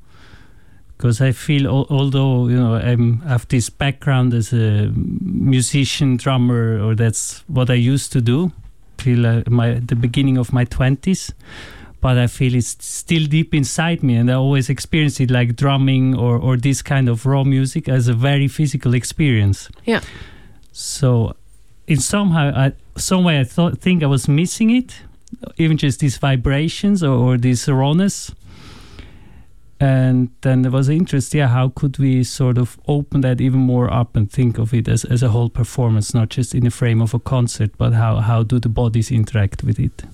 because 0.97 1.23
I 1.23 1.33
feel 1.33 1.67
although 1.67 2.47
you 2.49 2.57
know 2.57 2.75
I'm, 2.75 3.23
I 3.25 3.31
have 3.31 3.49
this 3.49 3.71
background 3.71 4.35
as 4.35 4.53
a 4.53 4.93
musician, 4.95 6.19
drummer, 6.19 6.79
or 6.79 6.95
that's 6.95 7.43
what 7.49 7.71
I 7.71 7.75
used 7.75 8.13
to 8.13 8.21
do 8.21 8.53
till 8.99 9.27
uh, 9.27 9.43
my 9.49 9.81
the 9.81 9.97
beginning 9.97 10.37
of 10.37 10.53
my 10.53 10.65
twenties. 10.65 11.33
But 12.03 12.19
I 12.19 12.27
feel 12.27 12.55
it's 12.55 12.77
still 12.85 13.27
deep 13.27 13.55
inside 13.55 14.03
me, 14.03 14.17
and 14.17 14.31
I 14.31 14.35
always 14.35 14.69
experience 14.69 15.21
it 15.21 15.31
like 15.31 15.57
drumming 15.57 16.15
or 16.15 16.37
or 16.37 16.59
this 16.59 16.83
kind 16.83 17.09
of 17.09 17.25
raw 17.25 17.45
music 17.45 17.89
as 17.89 18.09
a 18.09 18.15
very 18.15 18.49
physical 18.49 18.93
experience. 18.93 19.71
Yeah. 19.87 20.03
So 20.73 21.35
in 21.87 21.99
somehow 21.99 22.53
I, 22.55 22.73
some 22.97 23.25
way 23.25 23.41
I 23.41 23.45
thought 23.45 23.79
think 23.79 24.03
I 24.03 24.07
was 24.07 24.29
missing 24.29 24.71
it, 24.71 25.01
even 25.57 25.77
just 25.77 26.01
these 26.01 26.19
vibrations 26.19 27.03
or, 27.03 27.15
or 27.15 27.39
this 27.39 27.69
rawness. 27.69 28.33
And 29.81 30.31
then 30.43 30.63
there 30.63 30.71
was 30.71 30.89
interest, 30.89 31.35
yeah, 31.35 31.49
how 31.49 31.71
could 31.71 31.99
we 31.99 32.23
sort 32.23 32.57
of 32.57 32.79
open 32.87 33.23
that 33.23 33.41
even 33.41 33.59
more 33.59 33.93
up 33.93 34.15
and 34.15 34.31
think 34.31 34.57
of 34.59 34.73
it 34.73 34.87
as, 34.87 35.05
as 35.05 35.25
a 35.25 35.31
whole 35.31 35.51
performance, 35.51 36.15
not 36.15 36.29
just 36.29 36.55
in 36.55 36.63
the 36.63 36.71
frame 36.71 37.03
of 37.03 37.15
a 37.15 37.19
concert, 37.19 37.73
but 37.79 37.93
how, 37.93 38.21
how 38.21 38.45
do 38.45 38.61
the 38.61 38.69
bodies 38.69 39.11
interact 39.11 39.65
with 39.65 39.81
it? 39.81 40.05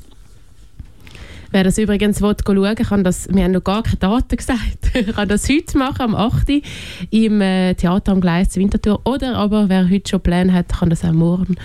Wer 1.50 1.64
das 1.64 1.78
übrigens 1.78 2.21
will, 2.21 2.37
schauen 2.45 2.75
kann 2.76 3.05
das, 3.05 3.28
wir 3.33 3.45
haben 3.45 3.52
noch 3.52 3.64
gar 3.64 3.83
keine 3.83 3.97
Daten 3.97 4.37
gesagt, 4.37 4.93
kann 5.14 5.28
das 5.28 5.49
heute 5.49 5.78
machen, 5.78 6.02
am 6.02 6.14
8. 6.14 6.62
im 7.11 7.40
äh, 7.40 7.75
Theater 7.75 8.12
am 8.12 8.21
Gleis 8.21 8.55
Winterthur. 8.57 9.00
Oder 9.05 9.37
aber 9.37 9.69
wer 9.69 9.88
heute 9.88 10.11
schon 10.11 10.21
Pläne 10.21 10.52
hat, 10.52 10.69
kann 10.69 10.90
das 10.90 11.05
auch 11.05 11.12
morgen 11.12 11.57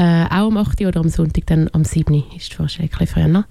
äh, 0.00 0.24
auch 0.24 0.48
am 0.48 0.56
8. 0.56 0.80
oder 0.82 1.00
am 1.00 1.10
Sonntag 1.10 1.46
dann 1.46 1.68
am 1.72 1.84
7. 1.84 2.24
ist 2.34 2.54
Vorstellung 2.54 2.90
ein 2.98 3.06
früher. 3.06 3.44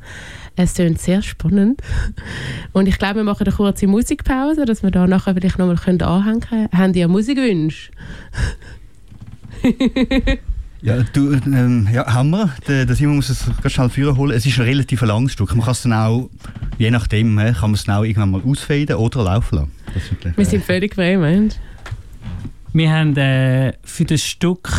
Es 0.56 0.74
klingt 0.74 1.00
sehr 1.00 1.22
spannend. 1.22 1.82
Und 2.74 2.88
ich 2.88 2.98
glaube, 2.98 3.18
wir 3.18 3.24
machen 3.24 3.46
eine 3.46 3.56
kurze 3.56 3.86
Musikpause, 3.86 4.66
dass 4.66 4.82
wir 4.82 4.90
da 4.90 5.06
nachher 5.06 5.36
vielleicht 5.36 5.60
nochmal 5.60 5.78
anhängen 5.78 6.40
können. 6.42 6.70
Haben 6.74 6.94
die 6.94 7.00
ja 7.02 7.08
Musikwünsche? 7.08 7.92
Ja, 10.82 11.04
du, 11.14 11.34
ähm, 11.34 11.90
ja, 11.92 12.06
haben 12.14 12.30
wir. 12.30 12.50
Der, 12.68 12.86
der 12.86 12.96
Simon 12.96 13.18
muss 13.18 13.30
es 13.30 13.46
ganz 13.62 13.74
schnell 13.74 13.90
führen 13.90 14.16
holen. 14.16 14.36
Es 14.36 14.46
ist 14.46 14.58
ein 14.60 14.66
relativ 14.66 15.02
langes 15.02 15.34
Stück. 15.34 15.54
Man 15.54 15.66
kann 15.66 15.72
es 15.72 15.82
dann 15.82 15.94
auch, 15.94 16.30
je 16.78 16.90
nachdem, 16.90 17.36
kann 17.38 17.56
man 17.62 17.74
es 17.74 17.84
dann 17.84 17.98
auch 17.98 18.04
irgendwann 18.04 18.32
mal 18.32 18.42
ausfaden 18.46 18.96
oder 18.96 19.24
laufen 19.24 19.56
lassen. 19.56 19.72
Wirklich, 20.10 20.38
wir 20.38 20.46
sind 20.46 20.64
völlig 20.64 20.96
frei, 20.96 21.18
Mensch. 21.18 21.56
Wir 22.72 22.92
haben 22.92 23.18
äh, 23.18 23.74
für 23.84 24.06
das 24.06 24.24
Stück, 24.24 24.70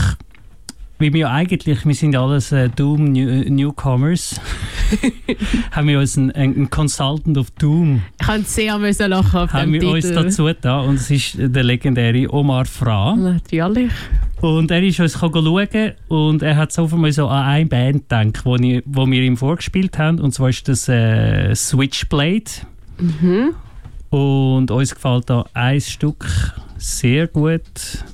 wie 1.01 1.13
wir 1.13 1.31
eigentlich, 1.31 1.85
wir 1.85 1.95
sind 1.95 2.15
alles 2.15 2.53
äh, 2.53 2.69
Doom 2.69 3.13
New 3.13 3.45
Newcomers, 3.49 4.41
haben 5.73 5.89
wir 5.89 5.99
uns 5.99 6.17
einen, 6.19 6.31
einen 6.33 6.71
Consultant 6.71 7.39
of 7.39 7.51
Doom. 7.53 8.03
Ich 8.21 8.27
kann 8.27 8.45
sehr 8.45 8.79
müssen 8.79 9.11
lachen 9.11 9.41
auf 9.41 9.53
Haben 9.53 9.73
wir 9.73 9.81
Titel. 9.81 9.95
uns 9.95 10.13
dazu 10.13 10.49
da 10.61 10.81
und 10.81 10.97
es 10.97 11.11
ist 11.11 11.37
der 11.39 11.63
legendäre 11.65 12.33
Omar 12.33 12.67
Fra. 12.67 13.17
Natürlich. 13.17 13.91
Und 14.41 14.71
er 14.71 14.83
ist 14.83 15.01
uns 15.01 15.19
schauen 15.19 15.93
und 16.09 16.43
er 16.43 16.57
hat 16.57 16.73
so 16.73 16.87
mal 16.89 17.13
so 17.13 17.29
an 17.29 17.45
eine 17.45 17.67
Band 17.67 18.09
gedacht, 18.09 18.45
wo, 18.45 18.57
ich, 18.57 18.83
wo 18.87 19.07
wir 19.07 19.23
ihm 19.23 19.37
vorgespielt 19.37 19.99
haben. 19.99 20.19
Und 20.19 20.33
zwar 20.33 20.49
ist 20.49 20.67
das 20.69 20.89
äh, 20.89 21.55
Switchblade. 21.55 22.45
Mhm. 22.99 23.55
Und 24.11 24.71
uns 24.71 24.95
gefällt 24.95 25.29
da 25.29 25.45
ein 25.53 25.81
Stück 25.81 26.55
sehr 26.81 27.27
gut. 27.27 27.63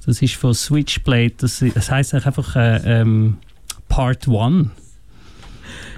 Das 0.04 0.20
ist 0.20 0.34
von 0.34 0.52
Switchblade. 0.52 1.32
Das, 1.38 1.64
das 1.74 1.90
heisst 1.90 2.14
einfach 2.14 2.56
äh, 2.56 3.00
ähm, 3.00 3.38
Part 3.88 4.28
1. 4.28 4.68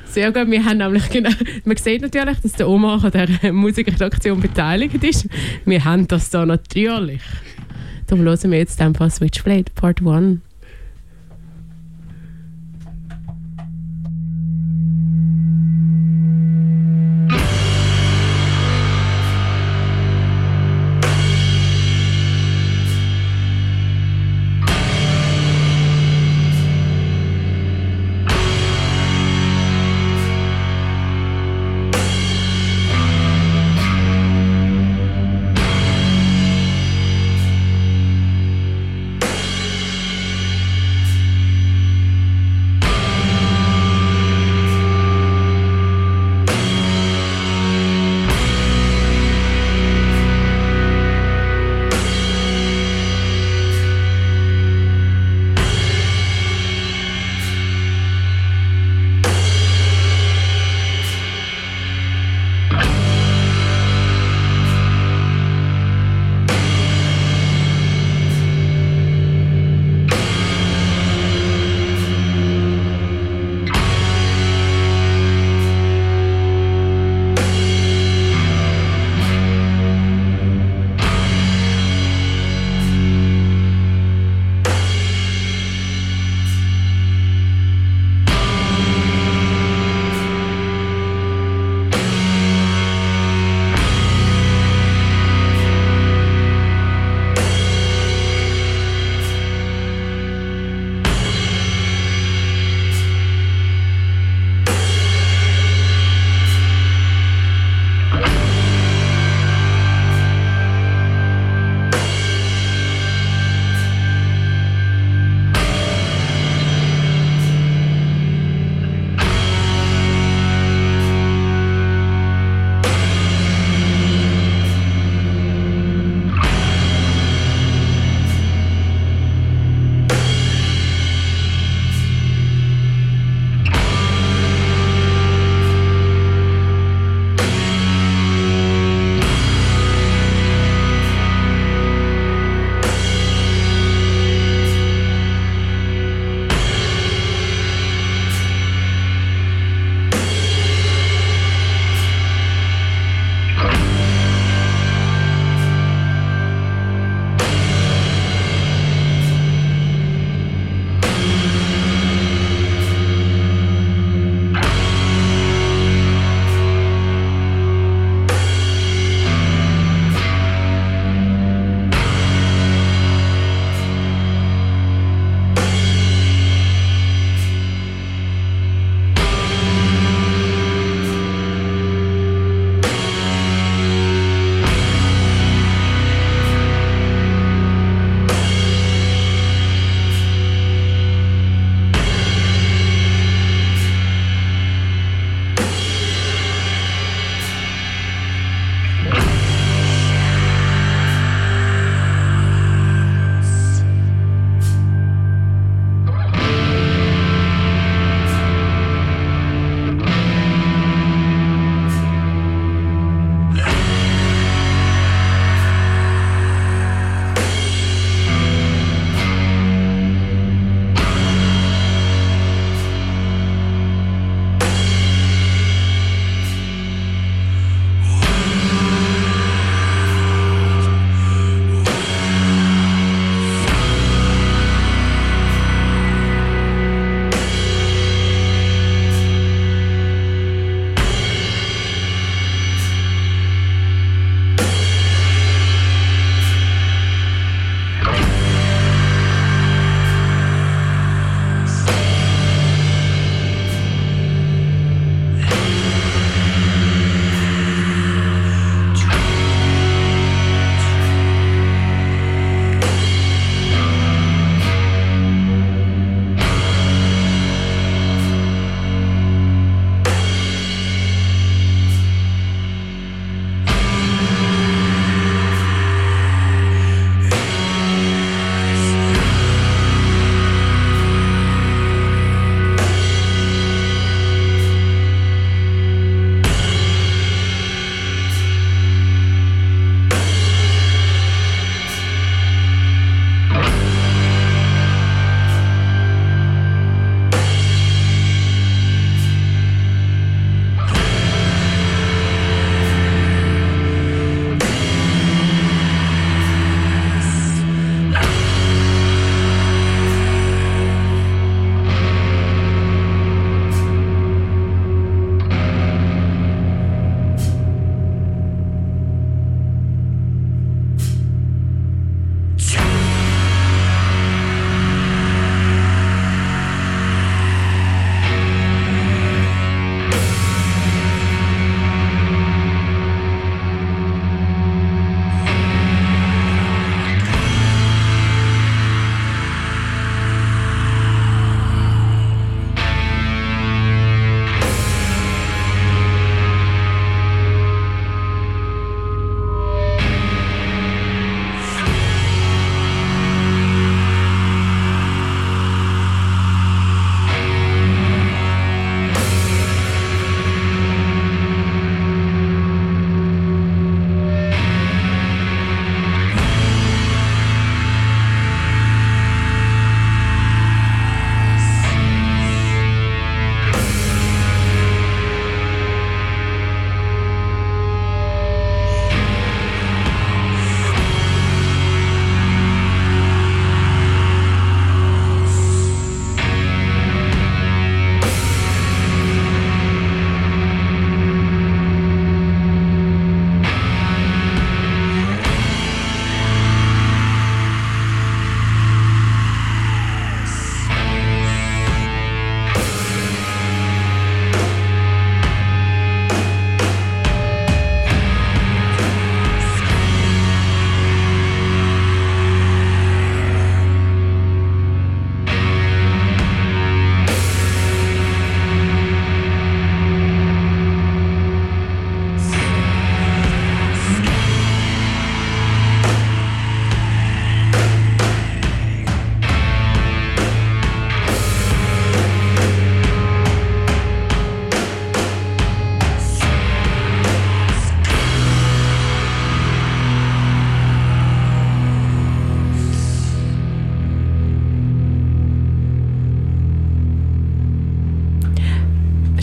Sehr 0.06 0.32
gut. 0.32 0.50
Wir 0.50 0.64
haben 0.64 0.78
nämlich 0.78 1.08
genau, 1.10 1.30
man 1.64 1.76
sieht 1.76 2.02
natürlich, 2.02 2.38
dass 2.40 2.52
der 2.52 2.68
Oma 2.68 2.96
an 2.96 3.10
der 3.10 3.52
Musikredaktion 3.52 4.40
beteiligt 4.40 5.02
ist. 5.02 5.28
Wir 5.64 5.84
haben 5.84 6.06
das 6.08 6.30
da 6.30 6.44
natürlich. 6.44 7.22
Darum 8.06 8.25
hören 8.25 8.50
wir 8.50 8.58
jetzt 8.58 8.80
einfach 8.80 9.10
Switchblade 9.10 9.70
Part 9.75 10.06
1. 10.06 10.40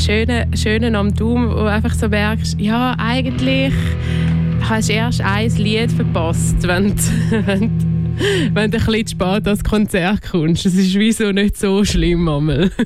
Schöne, 0.05 0.47
Schöne 0.55 0.95
am 0.95 1.15
Doom, 1.15 1.49
wo 1.49 1.55
du 1.55 1.65
einfach 1.65 1.95
so 1.95 2.07
merkst, 2.07 2.59
ja, 2.59 2.95
eigentlich 2.99 3.73
hast 4.61 4.87
du 4.87 4.93
erst 4.93 5.21
ein 5.21 5.49
Lied 5.55 5.91
verpasst, 5.91 6.57
wenn, 6.61 6.95
wenn, 7.31 8.15
wenn 8.53 8.69
du 8.69 8.77
ein 8.77 8.85
bisschen 8.85 9.07
spät 9.07 9.47
ans 9.47 9.63
Konzert 9.63 10.21
kommst. 10.21 10.63
Das 10.63 10.75
ist 10.75 10.93
wieso 10.93 11.31
nicht 11.31 11.57
so 11.57 11.83
schlimm 11.83 12.29
einmal. 12.29 12.69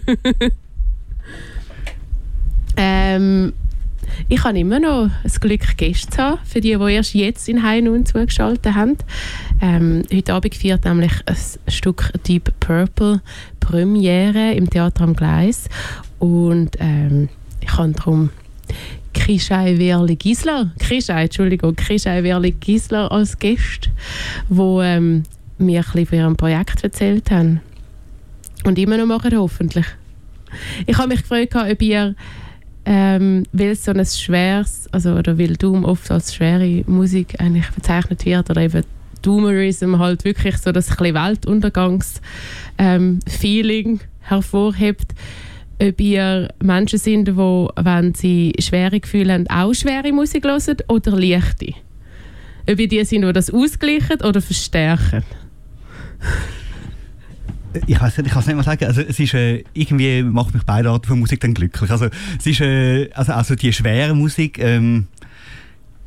ähm, 2.78 3.52
ich 4.30 4.42
habe 4.46 4.58
immer 4.58 4.80
noch 4.80 5.10
das 5.24 5.42
Glück, 5.42 5.76
Gäste 5.76 6.12
zu 6.12 6.18
haben, 6.20 6.40
für 6.46 6.62
die, 6.62 6.78
die 6.78 6.94
erst 6.94 7.16
jetzt 7.16 7.50
in 7.50 7.64
Hein 7.64 7.90
und 7.90 8.08
zugeschaltet 8.08 8.76
haben. 8.76 8.96
Ähm, 9.62 10.04
heute 10.14 10.34
Abend 10.34 10.56
feiert 10.56 10.86
nämlich 10.86 11.12
ein 11.26 11.36
Stück 11.68 12.14
Deep 12.26 12.54
Purple 12.62 13.20
Premiere 13.60 14.54
im 14.54 14.70
Theater 14.70 15.04
am 15.04 15.18
Gleis. 15.18 15.68
Und 16.20 16.76
ähm, 16.80 17.30
ich 17.62 17.76
habe 17.76 17.92
darum 17.94 18.30
Krischei 19.14 19.78
Werli 19.78 20.16
Gisler, 20.16 20.72
Krischei, 20.80 21.24
Entschuldigung, 21.24 21.76
Krischei 21.76 22.24
Werli 22.24 22.52
Gisler 22.52 23.12
als 23.12 23.38
Gast, 23.40 23.90
wo 24.48 24.82
ähm, 24.82 25.24
mir 25.58 25.80
ein 25.80 25.86
bisschen 25.86 26.06
von 26.06 26.18
ihrem 26.18 26.36
Projekt 26.36 26.84
erzählt 26.84 27.32
haben. 27.32 27.62
Und 28.66 28.78
immer 28.78 28.98
noch 28.98 29.06
machen, 29.06 29.38
hoffentlich. 29.38 29.86
Ich 30.86 30.98
habe 30.98 31.08
mich 31.10 31.22
gefragt, 31.22 31.56
ob 31.56 31.82
ihr, 31.82 32.16
ähm, 32.86 33.44
weil 33.52 33.76
so 33.76 33.92
ein 33.92 34.06
schweres, 34.06 34.88
also 34.92 35.14
oder 35.14 35.38
weil 35.38 35.56
Doom 35.56 35.86
oft 35.86 36.10
als 36.12 36.36
schwere 36.36 36.84
Musik 36.88 37.40
eigentlich 37.40 37.70
bezeichnet 37.70 38.26
wird, 38.26 38.50
oder 38.50 38.62
eben 38.62 38.84
Doomerism 39.22 40.00
halt 40.00 40.26
wirklich 40.26 40.58
so 40.58 40.72
das 40.72 40.90
Weltuntergangs-Feeling 41.00 43.88
ähm, 43.88 44.00
hervorhebt, 44.22 45.14
ob 45.82 46.02
ihr 46.02 46.50
Menschen 46.62 47.00
sind, 47.00 47.28
die, 47.28 47.32
wenn 47.34 48.14
sie 48.14 48.54
schwere 48.60 49.00
Gefühle 49.00 49.34
haben, 49.34 49.48
auch 49.50 49.74
schwere 49.74 50.12
Musik 50.12 50.44
hören 50.44 50.78
oder 50.88 51.12
leichte. 51.12 51.74
Ob 52.70 52.80
ihr 52.80 52.88
die 52.88 53.04
sind, 53.06 53.24
die 53.24 53.34
das 53.34 53.50
ausgleichen 53.50 54.22
oder 54.22 54.42
verstärken. 54.42 55.24
Ich 57.86 58.02
weiß 58.02 58.18
nicht, 58.18 58.28
ich 58.28 58.34
kann 58.34 58.42
es 58.42 58.48
nicht 58.48 58.56
mal 58.56 58.64
sagen. 58.64 58.86
Also 58.86 59.02
es 59.02 59.20
ist 59.20 59.34
äh, 59.34 59.64
irgendwie 59.74 60.24
macht 60.24 60.54
mich 60.54 60.64
beide 60.64 60.90
Arten 60.90 61.08
von 61.08 61.20
Musik 61.20 61.40
dann 61.40 61.54
glücklich. 61.54 61.90
Also 61.92 62.08
es 62.38 62.46
ist 62.46 62.62
äh, 62.62 63.10
also, 63.14 63.34
also 63.34 63.56
die 63.56 63.72
schwere 63.72 64.16
Musik. 64.16 64.60
Ähm, 64.60 65.08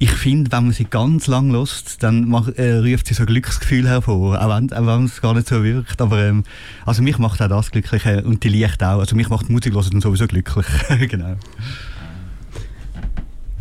ich 0.03 0.11
finde, 0.11 0.51
wenn 0.51 0.65
man 0.65 0.73
sie 0.73 0.85
ganz 0.85 1.29
lang 1.29 1.53
lässt, 1.53 2.03
dann 2.03 2.29
macht, 2.29 2.59
äh, 2.59 2.79
ruft 2.79 3.07
sie 3.07 3.15
so 3.15 3.23
ein 3.23 3.27
Glücksgefühl 3.27 3.89
hervor, 3.89 4.37
auch 4.43 4.57
wenn, 4.57 4.73
auch 4.73 4.85
wenn 4.85 5.05
es 5.05 5.23
gar 5.23 5.33
nicht 5.33 5.47
so 5.47 5.63
wirkt. 5.63 6.01
Aber 6.01 6.19
ähm, 6.25 6.43
also 6.85 7.05
mich 7.05 7.19
macht 7.19 7.41
auch 7.41 7.47
das 7.47 7.71
glücklich 7.71 8.05
äh, 8.05 8.21
und 8.21 8.43
die 8.43 8.49
Licht 8.49 8.83
auch. 8.83 8.99
Also 8.99 9.15
mich 9.15 9.29
macht 9.29 9.49
Musik 9.49 9.75
hören 9.75 9.87
dann 9.93 10.01
sowieso 10.01 10.27
glücklich. 10.27 10.67
genau. 11.09 11.37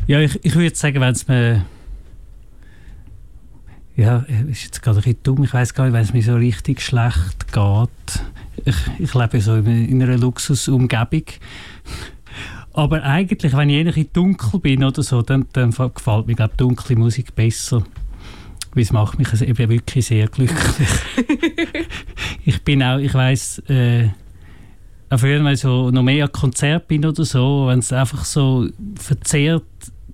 Ja, 0.08 0.19
ich, 0.19 0.43
ich 0.43 0.56
würde 0.56 0.75
sagen, 0.75 0.99
wenn 0.99 1.12
es 1.12 1.27
mir 1.27 1.63
ja, 3.95 4.25
ist 4.49 4.63
jetzt 4.63 4.82
gerade 4.82 4.97
ein 4.97 5.04
bisschen 5.04 5.19
dumm, 5.21 5.43
ich 5.43 5.54
weiß 5.54 5.75
gar 5.75 5.84
nicht, 5.84 5.93
wenn 5.93 6.01
es 6.01 6.12
mir 6.12 6.23
so 6.23 6.38
richtig 6.38 6.82
schlecht 6.82 7.54
geht. 7.54 8.23
Ich, 8.65 8.75
ich 8.97 9.13
lebe 9.13 9.39
so 9.41 9.58
in 9.58 10.01
einer 10.01 10.17
Luxusumgebung 10.17 11.25
aber 12.73 13.03
eigentlich, 13.03 13.55
wenn 13.55 13.69
ich 13.69 13.97
ein 13.97 14.07
dunkel 14.13 14.60
bin 14.60 14.84
oder 14.84 15.03
so, 15.03 15.21
dann, 15.21 15.45
dann 15.53 15.71
gefällt 15.71 16.27
mir 16.27 16.36
glaub, 16.36 16.55
dunkle 16.57 16.95
Musik 16.95 17.36
besser. 17.36 17.84
Weil 18.73 18.84
es 18.84 18.93
macht 18.93 19.19
mich 19.19 19.41
eben 19.41 19.69
wirklich 19.69 20.05
sehr 20.05 20.27
glücklich. 20.27 20.88
ich 22.45 22.63
bin 22.63 22.81
auch, 22.81 22.97
ich 22.97 23.13
weiss, 23.13 23.60
äh, 23.67 24.10
auch 25.10 25.19
früher, 25.19 25.43
wenn 25.43 25.53
ich 25.53 25.60
so 25.60 25.91
noch 25.91 26.03
mehr 26.03 26.25
an 26.25 26.31
Konzert 26.31 26.88
bin 26.88 27.05
oder 27.05 27.25
so, 27.25 27.67
wenn 27.67 27.79
es 27.79 27.91
einfach 27.91 28.23
so 28.23 28.69
verzerrt 28.95 29.63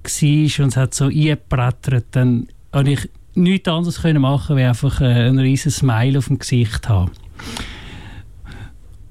war 0.03 0.63
und 0.63 0.69
es 0.69 0.77
hat 0.77 0.93
so 0.95 1.05
eingebrettert, 1.05 2.05
dann 2.11 2.47
habe 2.73 2.91
ich 2.91 3.09
nichts 3.35 3.69
anderes 3.69 4.01
können 4.01 4.21
machen, 4.21 4.57
als 4.57 4.83
einfach 4.83 5.01
äh, 5.01 5.27
ein 5.27 5.37
riesen 5.37 5.69
Smile 5.69 6.17
auf 6.17 6.27
dem 6.27 6.39
Gesicht 6.39 6.89
haben. 6.89 7.11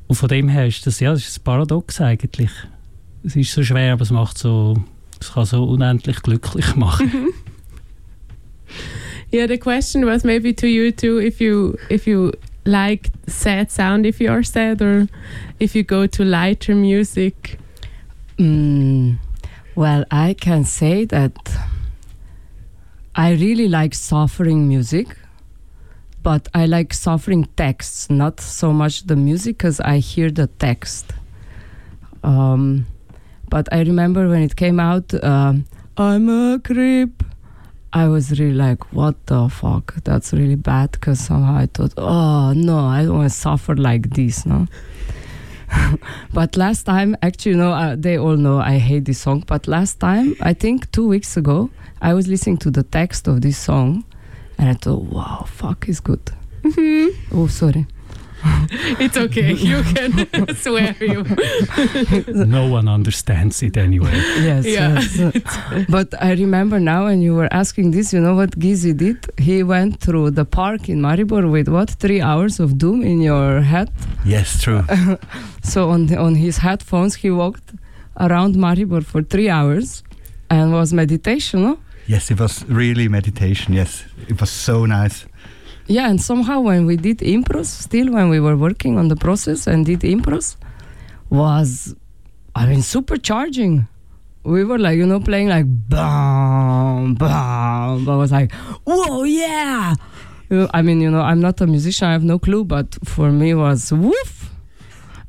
Und 0.09 0.17
von 0.17 0.29
dem 0.29 0.49
her 0.49 0.67
ist 0.67 0.87
das, 0.87 0.99
ja, 0.99 1.13
das 1.13 1.29
ist 1.29 1.39
ein 1.39 1.45
Paradox 1.45 2.01
eigentlich 2.01 2.51
es 3.25 3.37
ist 3.37 3.53
so 3.53 3.63
schwer, 3.63 3.93
aber 3.93 4.03
es 4.03 4.11
macht 4.11 4.39
so, 4.39 4.77
es 5.21 5.33
kann 5.33 5.45
so 5.45 5.65
unendlich 5.65 6.23
glücklich 6.23 6.77
machen. 6.77 7.33
yeah, 9.33 9.47
the 9.47 9.59
question 9.59 10.07
was 10.07 10.25
maybe 10.25 10.53
to 10.53 10.67
you 10.67 10.93
too, 10.93 11.19
if 11.19 11.41
you 11.41 11.77
if 11.91 12.07
you 12.07 12.33
like 12.65 13.11
sad 13.27 13.71
sound 13.71 14.07
if 14.07 14.21
you 14.21 14.31
are 14.31 14.43
sad, 14.43 14.83
or 14.83 15.09
if 15.59 15.75
you 15.75 15.83
go 15.83 16.07
to 16.07 16.25
lighter 16.25 16.75
music. 16.75 17.59
Mm, 18.39 19.19
well, 19.75 20.05
I 20.11 20.35
can 20.35 20.65
say 20.65 21.05
that 21.07 21.57
I 23.15 23.33
really 23.33 23.69
like 23.69 23.95
suffering 23.95 24.69
music, 24.69 25.17
but 26.23 26.49
I 26.53 26.67
like 26.67 26.93
suffering 26.93 27.49
texts, 27.57 28.11
not 28.11 28.41
so 28.41 28.73
much 28.73 29.07
the 29.07 29.17
music, 29.17 29.59
because 29.59 29.81
I 29.81 29.99
hear 29.99 30.31
the 30.31 30.49
text. 30.59 31.13
Um, 32.23 32.87
but 33.49 33.69
I 33.73 33.81
remember 33.81 34.29
when 34.29 34.43
it 34.43 34.57
came 34.57 34.81
out, 34.81 35.13
uh, 35.15 35.55
I'm 35.97 36.29
a 36.29 36.61
creep. 36.63 37.23
I 37.93 38.09
was 38.09 38.39
really 38.39 38.55
like, 38.55 38.93
what 38.93 39.15
the 39.27 39.49
fuck? 39.49 39.95
That's 40.05 40.33
really 40.33 40.57
bad 40.57 40.93
because 40.93 41.19
somehow 41.21 41.57
I 41.57 41.67
thought, 41.67 41.95
oh 41.97 42.53
no, 42.53 42.79
I 42.81 43.05
don't 43.05 43.19
want 43.19 43.31
to 43.31 43.37
suffer 43.37 43.75
like 43.75 44.11
this, 44.11 44.45
no? 44.45 44.67
but 46.33 46.57
last 46.57 46.85
time, 46.85 47.17
actually, 47.23 47.53
you 47.53 47.59
know, 47.59 47.73
uh, 47.73 47.97
they 47.97 48.19
all 48.19 48.37
know 48.37 48.59
I 48.59 48.79
hate 48.79 49.05
this 49.07 49.21
song. 49.21 49.45
But 49.47 49.67
last 49.67 50.01
time, 50.01 50.37
I 50.41 50.53
think 50.53 50.91
two 50.93 51.09
weeks 51.09 51.37
ago, 51.37 51.71
I 52.03 52.13
was 52.13 52.29
listening 52.29 52.59
to 52.59 52.71
the 52.71 52.83
text 52.83 53.27
of 53.29 53.41
this 53.41 53.57
song 53.57 54.05
and 54.59 54.69
I 54.69 54.75
thought, 54.75 55.05
wow, 55.05 55.45
fuck 55.47 55.89
is 55.89 56.01
good. 56.01 56.21
Mm-hmm. 56.63 57.39
Oh, 57.39 57.47
sorry. 57.47 57.87
it's 59.05 59.17
okay. 59.17 59.53
You 59.67 59.83
can 59.83 60.55
swear 60.65 60.95
you. 61.01 61.25
no 62.47 62.69
one 62.69 62.89
understands 62.89 63.63
it 63.63 63.77
anyway. 63.77 64.13
Yes. 64.49 64.65
Yeah. 64.67 65.01
yes. 65.01 65.87
but 65.89 66.09
I 66.23 66.33
remember 66.33 66.79
now 66.79 67.07
when 67.07 67.21
you 67.23 67.35
were 67.35 67.49
asking 67.51 67.91
this, 67.91 68.13
you 68.13 68.21
know 68.21 68.35
what 68.35 68.59
Gizi 68.59 68.93
did? 68.93 69.19
He 69.39 69.63
went 69.63 70.01
through 70.01 70.33
the 70.33 70.45
park 70.45 70.89
in 70.89 71.01
Maribor 71.01 71.51
with 71.51 71.69
what? 71.69 71.91
Three 71.91 72.21
hours 72.21 72.61
of 72.61 72.79
doom 72.79 73.03
in 73.03 73.21
your 73.21 73.61
head? 73.61 73.91
Yes, 74.25 74.63
true. 74.63 74.83
so 75.63 75.91
on, 75.91 76.07
the, 76.07 76.17
on 76.17 76.35
his 76.35 76.59
headphones, 76.59 77.15
he 77.17 77.31
walked 77.31 77.73
around 78.19 78.55
Maribor 78.57 79.05
for 79.05 79.23
three 79.23 79.51
hours 79.51 80.03
and 80.51 80.73
was 80.73 80.93
meditation, 80.93 81.63
no? 81.63 81.79
Yes, 82.07 82.31
it 82.31 82.39
was 82.39 82.65
really 82.67 83.09
meditation. 83.09 83.75
Yes, 83.75 84.05
it 84.29 84.41
was 84.41 84.51
so 84.51 84.87
nice 84.87 85.27
yeah, 85.89 86.09
and 86.09 86.21
somehow 86.21 86.61
when 86.61 86.87
we 86.87 86.97
did 86.97 87.19
impros, 87.19 87.67
still 87.67 88.13
when 88.13 88.29
we 88.29 88.41
were 88.41 88.57
working 88.57 88.99
on 88.99 89.09
the 89.09 89.17
process 89.17 89.67
and 89.67 89.87
did 89.87 90.01
impros, 90.01 90.57
was 91.31 91.95
I 92.55 92.67
mean 92.67 92.81
supercharging. 92.81 93.89
We 94.43 94.65
were 94.65 94.79
like, 94.79 94.97
you 94.97 95.07
know, 95.07 95.21
playing 95.21 95.49
like 95.49 95.67
bam, 95.67 97.15
bam. 97.15 98.09
I 98.09 98.17
was 98.17 98.31
like, 98.31 98.53
whoa, 98.85 99.25
yeah. 99.25 99.95
I 100.51 100.83
mean, 100.83 101.01
you 101.01 101.11
know, 101.11 101.21
I'm 101.21 101.41
not 101.41 101.61
a 101.61 101.67
musician, 101.67 102.07
I 102.07 102.13
have 102.13 102.23
no 102.23 102.39
clue, 102.39 102.65
but 102.65 102.97
for 103.05 103.33
me 103.33 103.55
was 103.55 103.93
woof. 103.93 104.53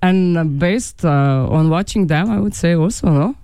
And 0.02 0.60
based 0.60 1.04
uh, 1.04 1.48
on 1.50 1.70
watching 1.70 2.06
them, 2.06 2.30
I 2.30 2.40
would 2.40 2.54
say 2.54 2.76
also, 2.76 3.10
no? 3.10 3.36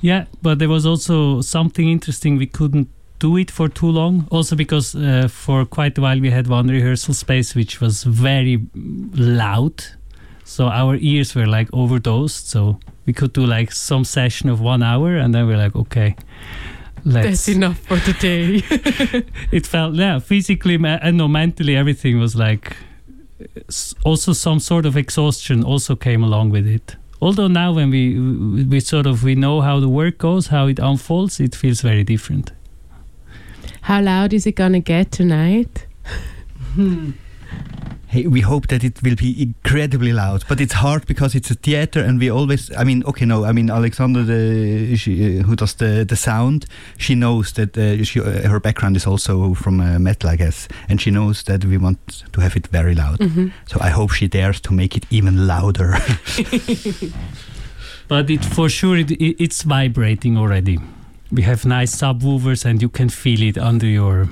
Yeah, 0.00 0.26
but 0.42 0.60
there 0.60 0.68
was 0.68 0.86
also 0.86 1.40
something 1.40 1.88
interesting 1.88 2.36
we 2.36 2.46
couldn't 2.46 2.88
do 3.18 3.36
it 3.36 3.50
for 3.50 3.68
too 3.68 3.90
long. 3.90 4.26
Also 4.30 4.56
because 4.56 4.94
uh, 4.94 5.28
for 5.30 5.64
quite 5.64 5.98
a 5.98 6.00
while 6.00 6.20
we 6.20 6.30
had 6.30 6.46
one 6.46 6.68
rehearsal 6.68 7.14
space 7.14 7.54
which 7.54 7.80
was 7.80 8.04
very 8.04 8.66
loud, 8.74 9.84
so 10.44 10.68
our 10.68 10.96
ears 10.96 11.34
were 11.34 11.46
like 11.46 11.68
overdosed. 11.72 12.48
So 12.48 12.80
we 13.06 13.12
could 13.12 13.32
do 13.32 13.46
like 13.46 13.72
some 13.72 14.04
session 14.04 14.48
of 14.48 14.60
one 14.60 14.82
hour, 14.82 15.16
and 15.16 15.34
then 15.34 15.46
we're 15.46 15.58
like, 15.58 15.76
okay. 15.76 16.16
Let's. 17.04 17.26
That's 17.26 17.48
enough 17.48 17.78
for 17.78 17.98
today. 18.00 18.56
it 19.52 19.66
felt 19.66 19.94
yeah 19.94 20.18
physically 20.18 20.78
and 20.84 21.16
no 21.16 21.28
mentally 21.28 21.76
everything 21.76 22.18
was 22.18 22.34
like 22.34 22.76
also 24.04 24.32
some 24.32 24.58
sort 24.58 24.84
of 24.84 24.96
exhaustion 24.96 25.62
also 25.62 25.94
came 25.94 26.24
along 26.24 26.50
with 26.50 26.66
it 26.66 26.96
although 27.20 27.48
now 27.48 27.72
when 27.72 27.90
we 27.90 28.64
we 28.64 28.80
sort 28.80 29.06
of 29.06 29.22
we 29.22 29.34
know 29.34 29.60
how 29.60 29.78
the 29.80 29.88
work 29.88 30.18
goes 30.18 30.48
how 30.48 30.66
it 30.66 30.78
unfolds 30.78 31.40
it 31.40 31.54
feels 31.54 31.80
very 31.80 32.04
different 32.04 32.52
how 33.88 34.02
loud 34.02 34.34
is 34.34 34.46
it 34.46 34.54
gonna 34.54 34.80
get 34.80 35.10
tonight? 35.10 35.86
Hey, 38.10 38.26
we 38.26 38.40
hope 38.40 38.68
that 38.68 38.84
it 38.84 39.02
will 39.02 39.16
be 39.16 39.42
incredibly 39.42 40.14
loud, 40.14 40.42
but 40.48 40.62
it's 40.62 40.72
hard 40.72 41.06
because 41.06 41.34
it's 41.34 41.50
a 41.50 41.54
theater, 41.54 42.00
and 42.00 42.18
we 42.18 42.30
always. 42.30 42.74
I 42.74 42.82
mean, 42.82 43.04
okay, 43.04 43.26
no, 43.26 43.44
I 43.44 43.52
mean 43.52 43.68
Alexander, 43.68 44.24
the, 44.24 44.96
she, 44.96 45.40
uh, 45.40 45.42
who 45.42 45.54
does 45.54 45.74
the 45.74 46.06
the 46.08 46.16
sound, 46.16 46.64
she 46.96 47.14
knows 47.14 47.52
that 47.52 47.76
uh, 47.76 48.02
she, 48.04 48.20
uh, 48.20 48.48
her 48.48 48.60
background 48.60 48.96
is 48.96 49.06
also 49.06 49.52
from 49.52 49.80
uh, 49.80 49.98
metal, 49.98 50.30
I 50.30 50.36
guess, 50.36 50.68
and 50.88 50.98
she 51.02 51.10
knows 51.10 51.42
that 51.42 51.66
we 51.66 51.76
want 51.76 52.24
to 52.32 52.40
have 52.40 52.56
it 52.56 52.68
very 52.72 52.94
loud. 52.94 53.20
Mm 53.20 53.30
-hmm. 53.34 53.50
So 53.66 53.78
I 53.84 53.90
hope 53.90 54.14
she 54.14 54.28
dares 54.28 54.60
to 54.60 54.72
make 54.72 54.96
it 54.96 55.04
even 55.10 55.46
louder. 55.46 56.00
but 58.08 58.30
it 58.30 58.44
for 58.44 58.70
sure 58.70 59.00
it, 59.00 59.10
it, 59.10 59.40
it's 59.40 59.64
vibrating 59.64 60.38
already. 60.38 60.78
We 61.30 61.42
have 61.42 61.66
nice 61.66 61.94
subwoofers 61.94 62.64
and 62.64 62.80
you 62.80 62.88
can 62.88 63.08
feel 63.08 63.42
it 63.42 63.58
under 63.58 63.86
your 63.86 64.28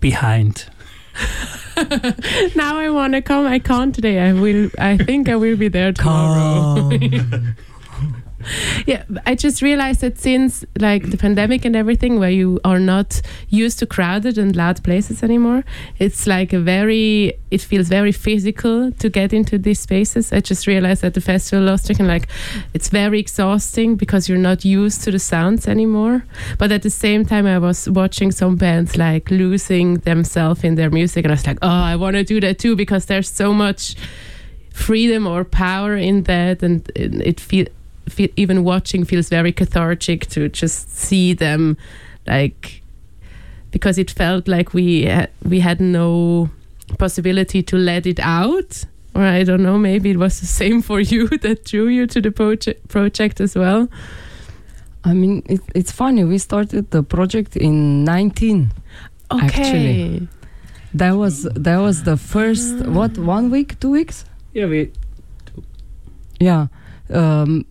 behind. 0.00 0.66
now 2.54 2.78
I 2.78 2.90
want 2.90 3.14
to 3.14 3.22
come. 3.22 3.46
I 3.46 3.58
can't 3.58 3.94
today. 3.94 4.20
I 4.20 4.32
will. 4.32 4.70
I 4.78 4.96
think 4.96 5.28
I 5.28 5.36
will 5.36 5.56
be 5.56 5.68
there 5.68 5.92
tomorrow. 5.92 6.90
yeah, 8.86 9.04
I 9.26 9.34
just 9.34 9.62
realized 9.62 10.00
that 10.00 10.18
since 10.18 10.64
like 10.78 11.10
the 11.10 11.16
pandemic 11.16 11.64
and 11.64 11.76
everything, 11.76 12.18
where 12.18 12.30
you 12.30 12.60
are 12.64 12.80
not 12.80 13.20
used 13.48 13.78
to 13.80 13.86
crowded 13.86 14.38
and 14.38 14.54
loud 14.54 14.82
places 14.82 15.22
anymore, 15.22 15.64
it's 15.98 16.26
like 16.26 16.52
a 16.52 16.60
very. 16.60 17.34
It 17.50 17.60
feels 17.60 17.88
very 17.88 18.12
physical 18.12 18.90
to 18.92 19.10
get 19.10 19.32
into 19.32 19.58
these 19.58 19.80
spaces. 19.80 20.32
I 20.32 20.40
just 20.40 20.66
realized 20.66 21.02
that 21.02 21.14
the 21.14 21.20
festival 21.20 21.66
last 21.66 21.88
week, 21.88 21.98
and 21.98 22.08
like, 22.08 22.28
it's 22.72 22.88
very 22.88 23.20
exhausting 23.20 23.96
because 23.96 24.28
you're 24.28 24.38
not 24.38 24.64
used 24.64 25.02
to 25.04 25.10
the 25.10 25.18
sounds 25.18 25.68
anymore. 25.68 26.24
But 26.58 26.72
at 26.72 26.82
the 26.82 26.90
same 26.90 27.26
time, 27.26 27.46
I 27.46 27.58
was 27.58 27.88
watching 27.90 28.32
some 28.32 28.56
bands 28.56 28.96
like 28.96 29.30
losing 29.30 29.98
themselves 29.98 30.64
in 30.64 30.76
their 30.76 30.90
music, 30.90 31.24
and 31.24 31.32
I 31.32 31.34
was 31.34 31.46
like, 31.46 31.58
oh, 31.62 31.68
I 31.68 31.96
want 31.96 32.16
to 32.16 32.24
do 32.24 32.40
that 32.40 32.58
too 32.58 32.76
because 32.76 33.06
there's 33.06 33.28
so 33.28 33.52
much 33.52 33.96
freedom 34.72 35.26
or 35.26 35.44
power 35.44 35.96
in 35.96 36.22
that, 36.22 36.62
and 36.62 36.88
it, 36.96 37.14
it 37.26 37.40
feels 37.40 37.68
feel, 38.08 38.28
even 38.36 38.64
watching 38.64 39.04
feels 39.04 39.28
very 39.28 39.52
cathartic 39.52 40.26
to 40.26 40.48
just 40.48 40.96
see 40.96 41.32
them 41.32 41.76
like 42.26 42.82
because 43.70 43.98
it 43.98 44.10
felt 44.10 44.48
like 44.48 44.74
we 44.74 45.06
ha- 45.06 45.28
we 45.44 45.60
had 45.60 45.80
no 45.80 46.50
possibility 46.98 47.62
to 47.62 47.76
let 47.76 48.06
it 48.06 48.20
out 48.20 48.84
or 49.14 49.22
I 49.22 49.44
don't 49.44 49.62
know 49.62 49.78
maybe 49.78 50.10
it 50.10 50.18
was 50.18 50.40
the 50.40 50.46
same 50.46 50.82
for 50.82 51.00
you 51.12 51.28
that 51.28 51.64
drew 51.64 51.88
you 51.88 52.06
to 52.08 52.20
the 52.20 52.30
project 52.30 52.88
project 52.88 53.40
as 53.40 53.54
well 53.54 53.88
I 55.04 55.14
mean, 55.14 55.42
it, 55.46 55.60
it's 55.74 55.90
funny. 55.90 56.24
We 56.24 56.38
started 56.38 56.90
the 56.90 57.02
project 57.02 57.56
in 57.56 58.04
19. 58.04 58.72
okay 59.32 59.46
Actually. 59.46 60.28
That 60.94 61.12
was 61.12 61.44
that 61.44 61.78
was 61.78 62.02
the 62.02 62.16
first 62.16 62.86
what 62.86 63.16
one 63.16 63.50
week, 63.50 63.80
two 63.80 63.90
weeks? 63.90 64.24
Yeah, 64.52 64.66
we 64.66 64.92
Yeah. 66.38 66.66
Um, 67.10 67.64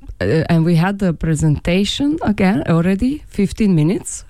and 0.50 0.66
we 0.66 0.76
had 0.76 1.00
the 1.00 1.14
presentation 1.14 2.18
again 2.22 2.64
already 2.68 3.24
15 3.28 3.76
minutes. 3.76 4.26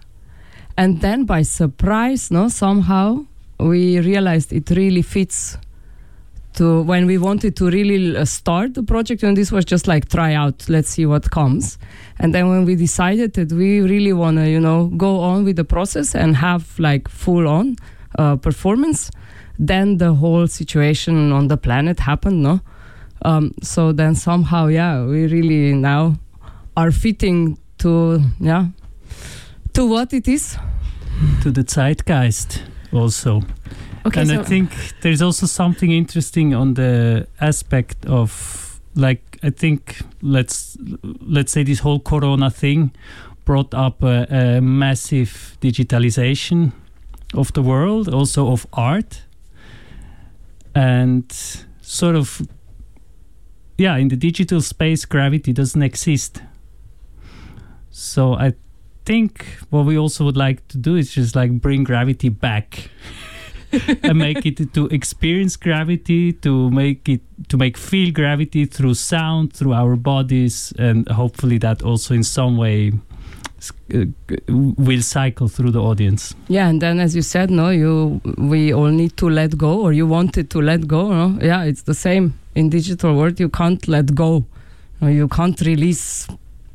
And 0.78 1.02
then 1.02 1.26
by 1.26 1.42
surprise 1.44 2.32
no 2.32 2.50
somehow 2.50 3.26
we 3.60 4.00
realized 4.00 4.52
it 4.54 4.70
really 4.72 5.02
fits 5.02 5.58
to 6.54 6.82
when 6.82 7.06
we 7.06 7.18
wanted 7.18 7.56
to 7.56 7.70
really 7.70 8.18
uh, 8.18 8.26
start 8.26 8.74
the 8.74 8.84
project 8.84 9.24
and 9.24 9.38
this 9.38 9.52
was 9.52 9.64
just 9.64 9.88
like 9.88 10.10
try 10.10 10.34
out 10.34 10.68
let's 10.68 10.90
see 10.90 11.06
what 11.06 11.30
comes. 11.32 11.78
And 12.20 12.34
then 12.34 12.50
when 12.50 12.66
we 12.66 12.76
decided 12.76 13.34
that 13.34 13.52
we 13.52 13.82
really 13.82 14.14
want 14.14 14.38
to 14.38 14.50
you 14.50 14.60
know 14.60 14.88
go 14.98 15.20
on 15.20 15.44
with 15.44 15.56
the 15.56 15.66
process 15.66 16.16
and 16.16 16.36
have 16.36 16.78
like 16.80 17.08
full 17.08 17.48
on 17.48 17.76
uh, 18.18 18.36
performance 18.36 19.12
then 19.62 19.98
the 19.98 20.14
whole 20.14 20.48
situation 20.48 21.32
on 21.32 21.48
the 21.48 21.56
planet 21.56 22.00
happened 22.00 22.42
no 22.42 22.60
um, 23.24 23.54
so 23.62 23.92
then 23.92 24.16
somehow 24.16 24.68
yeah 24.68 25.04
we 25.06 25.28
really 25.28 25.74
now 25.74 26.16
are 26.76 26.92
fitting 26.92 27.58
to 27.78 28.22
yeah 28.40 28.68
to 29.74 29.86
what 29.86 30.14
it 30.14 30.28
is 30.28 30.58
to 31.42 31.52
the 31.52 31.64
zeitgeist 31.64 32.62
also. 32.92 33.42
okay 34.06 34.22
and 34.22 34.30
so 34.30 34.40
I 34.40 34.44
think 34.44 34.72
there's 35.02 35.22
also 35.22 35.46
something 35.46 35.92
interesting 35.92 36.54
on 36.56 36.74
the 36.74 37.28
aspect 37.40 38.06
of 38.06 38.82
like 38.96 39.40
I 39.44 39.50
think 39.50 40.02
let's 40.22 40.78
let's 41.04 41.52
say 41.52 41.64
this 41.64 41.80
whole 41.80 42.00
Corona 42.00 42.50
thing 42.50 42.92
brought 43.46 43.74
up 43.74 44.04
a, 44.04 44.28
a 44.30 44.62
massive 44.62 45.58
digitalization 45.62 46.74
of 47.34 47.54
the 47.54 47.62
world, 47.62 48.08
also 48.08 48.52
of 48.52 48.68
art, 48.74 49.24
and 50.76 51.32
sort 51.82 52.16
of 52.16 52.42
yeah, 53.82 53.98
in 53.98 54.10
the 54.10 54.16
digital 54.16 54.62
space, 54.62 55.06
gravity 55.06 55.54
doesn't 55.54 55.82
exist. 55.82 56.44
So 57.90 58.36
I 58.36 58.54
think 59.06 59.46
what 59.72 59.86
we 59.86 59.98
also 59.98 60.24
would 60.24 60.38
like 60.38 60.68
to 60.68 60.78
do 60.78 60.96
is 60.96 61.12
just 61.12 61.36
like 61.36 61.52
bring 61.60 61.84
gravity 61.84 62.30
back 62.30 62.92
and 64.04 64.20
make 64.20 64.46
it 64.46 64.74
to 64.74 64.86
experience 64.88 65.56
gravity 65.56 66.32
to 66.32 66.70
make 66.70 67.10
it 67.10 67.22
to 67.50 67.58
make 67.58 67.76
feel 67.76 68.12
gravity 68.12 68.66
through 68.66 68.94
sound 68.94 69.54
through 69.54 69.74
our 69.74 69.96
bodies 69.96 70.72
and 70.78 71.10
hopefully 71.10 71.58
that 71.58 71.82
also 71.82 72.14
in 72.14 72.24
some 72.24 72.58
way 72.58 72.92
uh, 73.94 74.06
will 74.48 75.02
cycle 75.02 75.48
through 75.48 75.72
the 75.72 75.82
audience. 75.82 76.36
Yeah 76.48 76.70
and 76.70 76.82
then 76.82 77.00
as 77.00 77.16
you 77.16 77.24
said 77.24 77.50
no 77.50 77.70
you 77.70 78.22
we 78.38 78.72
all 78.74 78.92
need 78.92 79.18
to 79.18 79.28
let 79.28 79.58
go 79.58 79.82
or 79.82 79.92
you 79.92 80.06
wanted 80.06 80.52
to 80.52 80.62
let 80.62 80.88
go 80.88 81.12
no? 81.12 81.40
Yeah 81.42 81.64
it's 81.64 81.84
the 81.84 81.96
same 81.96 82.36
in 82.56 82.70
digital 82.70 83.16
world 83.16 83.40
you 83.40 83.50
can't 83.50 83.88
let 83.88 84.14
go. 84.16 84.46
You 85.02 85.28
can't 85.28 85.60
release 85.62 86.28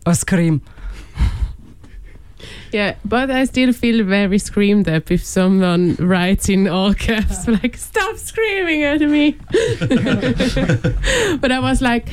a 0.04 0.14
scream. 0.14 0.60
Yeah 2.72 2.96
but 3.04 3.30
I 3.30 3.44
still 3.46 3.72
feel 3.72 4.04
very 4.04 4.38
screamed 4.38 4.88
up 4.88 5.10
if 5.10 5.24
someone 5.24 5.94
writes 5.98 6.48
in 6.48 6.68
all 6.68 6.92
caps 6.94 7.48
like 7.62 7.76
stop 7.76 8.16
screaming 8.16 8.82
at 8.82 9.00
me. 9.00 9.36
But 11.40 11.50
I 11.52 11.58
was 11.60 11.80
like 11.80 12.08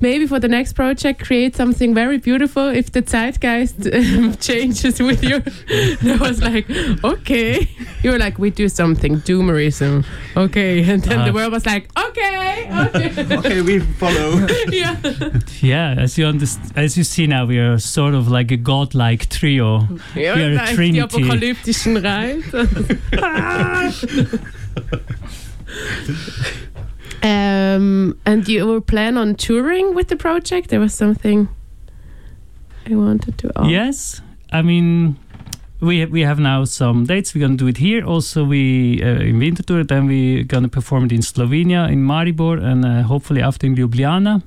maybe 0.00 0.26
for 0.26 0.38
the 0.40 0.48
next 0.48 0.74
project 0.74 1.24
create 1.24 1.56
something 1.56 1.94
very 1.94 2.18
beautiful. 2.18 2.68
If 2.68 2.90
the 2.92 3.02
zeitgeist 3.02 3.86
um, 3.94 4.34
changes 4.36 5.00
with 5.00 5.22
you. 5.22 5.42
And 6.00 6.12
I 6.12 6.16
was 6.28 6.40
like 6.42 6.66
okay. 7.04 7.68
You 8.02 8.10
were 8.12 8.18
like 8.18 8.38
we 8.38 8.50
do 8.50 8.68
something 8.68 9.20
doomerism. 9.20 10.04
Okay. 10.36 10.82
And 10.90 11.02
then 11.02 11.18
Ah. 11.20 11.24
the 11.26 11.32
world 11.32 11.52
was 11.52 11.64
like 11.66 11.88
okay 11.98 12.68
okay. 12.86 13.36
Okay, 13.38 13.62
we 13.62 13.78
follow. 13.98 14.46
yeah. 14.70 14.96
Yeah 15.62 15.94
as 15.98 16.18
you 16.18 16.26
understand 16.26 16.72
as 16.76 16.96
you 16.96 17.04
see 17.04 17.26
now 17.26 17.46
we 17.46 17.58
are 17.58 17.78
sort 17.78 18.14
of 18.14 18.28
like 18.28 18.50
a 18.54 18.56
godlike 18.56 19.26
trio. 19.28 19.88
Ja 20.14 20.34
We 20.34 20.42
are 20.42 20.50
a 20.50 20.54
like 20.54 20.66
die 20.68 20.74
trinity. 20.74 21.00
apokalyptischen 21.00 21.96
Reiter 22.02 22.68
um, 27.22 28.18
and 28.26 28.48
you 28.48 28.66
were 28.66 28.80
plan 28.80 29.16
on 29.16 29.34
touring 29.34 29.94
with 29.94 30.08
the 30.08 30.16
project 30.16 30.70
there 30.70 30.80
was 30.80 30.94
something 30.94 31.48
I 32.86 32.94
wanted 32.94 33.38
to 33.38 33.52
ask 33.56 33.70
Yes, 33.70 34.20
I 34.52 34.62
mean 34.62 35.16
we 35.84 36.00
have, 36.00 36.10
we 36.10 36.22
have 36.22 36.38
now 36.38 36.64
some 36.64 37.04
dates. 37.04 37.34
We're 37.34 37.42
gonna 37.42 37.56
do 37.56 37.66
it 37.66 37.76
here. 37.76 38.04
Also, 38.04 38.44
we 38.44 39.02
uh, 39.02 39.20
in 39.20 39.38
Winterthur. 39.38 39.86
Then 39.86 40.06
we're 40.06 40.44
gonna 40.44 40.68
perform 40.68 41.04
it 41.04 41.12
in 41.12 41.20
Slovenia, 41.20 41.90
in 41.90 42.04
Maribor, 42.04 42.62
and 42.62 42.84
uh, 42.84 43.02
hopefully 43.02 43.42
after 43.42 43.66
in 43.66 43.74
Ljubljana. 43.76 44.42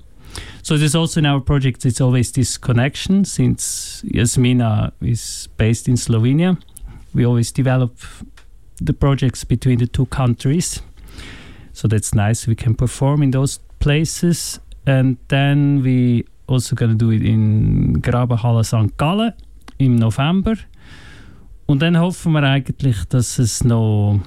So 0.62 0.78
there's 0.78 0.96
also 0.96 1.20
in 1.20 1.26
our 1.26 1.40
project. 1.40 1.86
It's 1.86 2.02
always 2.02 2.32
this 2.32 2.58
connection 2.58 3.26
since 3.26 4.04
Jasmina 4.04 4.92
is 5.02 5.48
based 5.58 5.88
in 5.88 5.96
Slovenia. 5.96 6.58
We 7.14 7.26
always 7.26 7.52
develop 7.52 7.98
the 8.82 8.94
projects 8.94 9.44
between 9.44 9.80
the 9.80 9.88
two 9.88 10.06
countries. 10.08 10.82
So 11.78 11.88
that's 11.88 12.16
nice. 12.16 12.48
We 12.48 12.56
can 12.56 12.74
perform 12.74 13.22
in 13.22 13.32
those 13.32 13.60
places, 13.78 14.60
and 14.88 15.18
then 15.28 15.84
we 15.84 16.26
also 16.48 16.76
to 16.76 16.96
do 16.96 17.12
it 17.12 17.22
in 17.22 18.02
Grabenhalle 18.02 18.64
St. 18.64 18.98
Gallen 18.98 19.34
im 19.78 19.96
November. 19.96 20.56
Und 21.68 21.84
dann 21.84 22.00
hoffen 22.00 22.32
wir 22.32 22.42
eigentlich, 22.42 23.06
dass 23.10 23.38
es 23.38 23.64
noch 23.64 24.20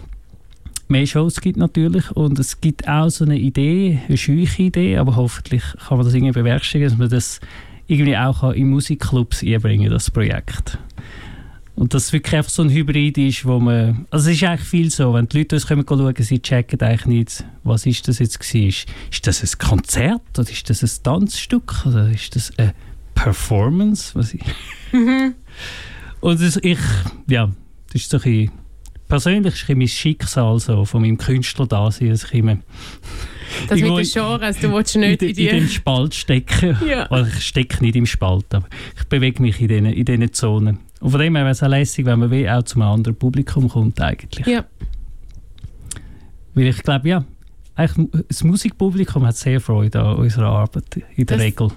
mehr 0.87 1.07
Shows 1.07 1.41
gibt 1.41 1.57
natürlich. 1.57 2.09
Und 2.13 2.39
es 2.39 2.61
gibt 2.61 2.87
auch 2.87 3.09
so 3.09 3.25
eine 3.25 3.37
Idee, 3.37 3.99
eine 4.07 4.17
scheuche 4.17 4.63
Idee, 4.63 4.99
aber 4.99 5.17
hoffentlich 5.17 5.65
kann 5.89 5.99
man 5.99 6.07
das 6.07 6.15
irgendwie 6.15 6.39
bewerkstelligen, 6.39 6.91
dass 6.91 6.99
man 7.01 7.09
das 7.09 7.41
irgendwie 7.89 8.17
auch 8.17 8.53
in 8.53 8.71
Musikclubs 8.71 9.43
einbringen 9.43 9.91
das 9.91 10.09
Projekt. 10.09 10.79
Und 11.81 11.95
dass 11.95 12.05
es 12.05 12.13
wirklich 12.13 12.37
einfach 12.37 12.51
so 12.51 12.61
ein 12.61 12.69
Hybrid 12.69 13.17
ist, 13.17 13.47
wo 13.47 13.59
man... 13.59 14.07
Also 14.11 14.29
es 14.29 14.37
ist 14.37 14.45
eigentlich 14.45 14.69
viel 14.69 14.91
so, 14.91 15.15
wenn 15.15 15.27
die 15.27 15.39
Leute 15.39 15.57
uns 15.57 15.67
kommen 15.67 15.83
schauen, 15.89 16.15
sie 16.19 16.39
checken 16.39 16.79
eigentlich 16.83 17.07
nicht, 17.07 17.45
was 17.65 17.87
ist 17.87 18.07
das 18.07 18.19
jetzt 18.19 18.39
gewesen. 18.39 18.69
Ist, 18.69 18.87
ist 19.11 19.27
das 19.27 19.43
ein 19.43 19.59
Konzert 19.59 20.39
oder 20.39 20.51
ist 20.51 20.69
das 20.69 20.83
ein 20.83 21.03
Tanzstück 21.03 21.87
oder 21.87 22.11
ist 22.11 22.37
das 22.37 22.53
eine 22.59 22.75
Performance? 23.15 24.15
Was 24.15 24.35
ich 24.35 24.43
Und 26.21 26.39
das, 26.43 26.59
ich, 26.63 26.79
ja, 27.29 27.51
das 27.87 28.03
ist 28.03 28.11
so 28.11 28.19
ein 28.19 28.23
bisschen, 28.25 28.51
persönlich 29.09 29.55
ist 29.55 29.71
ein 29.71 29.79
mein 29.79 29.89
Schicksal 29.89 30.61
so, 30.61 30.85
von 30.85 31.01
meinem 31.01 31.17
Künstler 31.17 31.67
da 31.67 31.91
sein, 31.91 32.11
dass 32.11 32.25
ich 32.25 32.35
immer 32.35 32.59
das 33.71 33.81
mit 33.81 33.89
den 33.89 33.99
in- 34.01 34.05
Genres 34.05 34.59
du 34.59 34.71
willst 34.71 34.97
in, 34.97 35.01
nicht 35.01 35.23
de, 35.23 35.31
in 35.31 35.37
in 35.39 35.49
dem 35.49 35.67
die 35.67 35.73
Spalt 35.73 36.15
stecke. 36.15 36.77
Ja. 36.87 37.07
Also 37.07 37.31
ich 37.35 37.43
stecke 37.43 37.83
nicht 37.83 37.97
im 37.97 38.05
Spalt, 38.05 38.55
aber 38.55 38.69
ich 38.99 39.05
bewege 39.05 39.41
mich 39.41 39.59
in 39.63 39.69
diesen 39.69 39.87
in 39.87 40.05
diesen 40.05 40.33
Zonen. 40.35 40.79
Und 41.01 41.11
von 41.11 41.21
dem 41.21 41.35
her 41.35 41.45
wäre 41.45 41.53
es 41.53 41.63
auch 41.63 41.69
lässig, 41.69 42.05
wenn 42.07 42.19
man 42.19 42.31
wie 42.31 42.49
auch 42.49 42.63
zu 42.63 42.77
einem 42.81 42.91
anderen 42.91 43.17
Publikum 43.17 43.69
kommt 43.69 44.01
eigentlich. 44.01 44.47
ja 44.47 44.65
Weil 46.55 46.67
ich 46.67 46.83
glaube, 46.83 47.09
ja, 47.09 47.25
eigentlich, 47.75 48.25
das 48.29 48.45
Musikpublikum 48.45 49.27
hat 49.27 49.37
sehr 49.37 49.61
Freude 49.61 50.01
an 50.01 50.17
unserer 50.17 50.49
Arbeit, 50.51 50.85
in 51.17 51.27
der 51.27 51.37
Das- 51.39 51.45
Regel. 51.47 51.69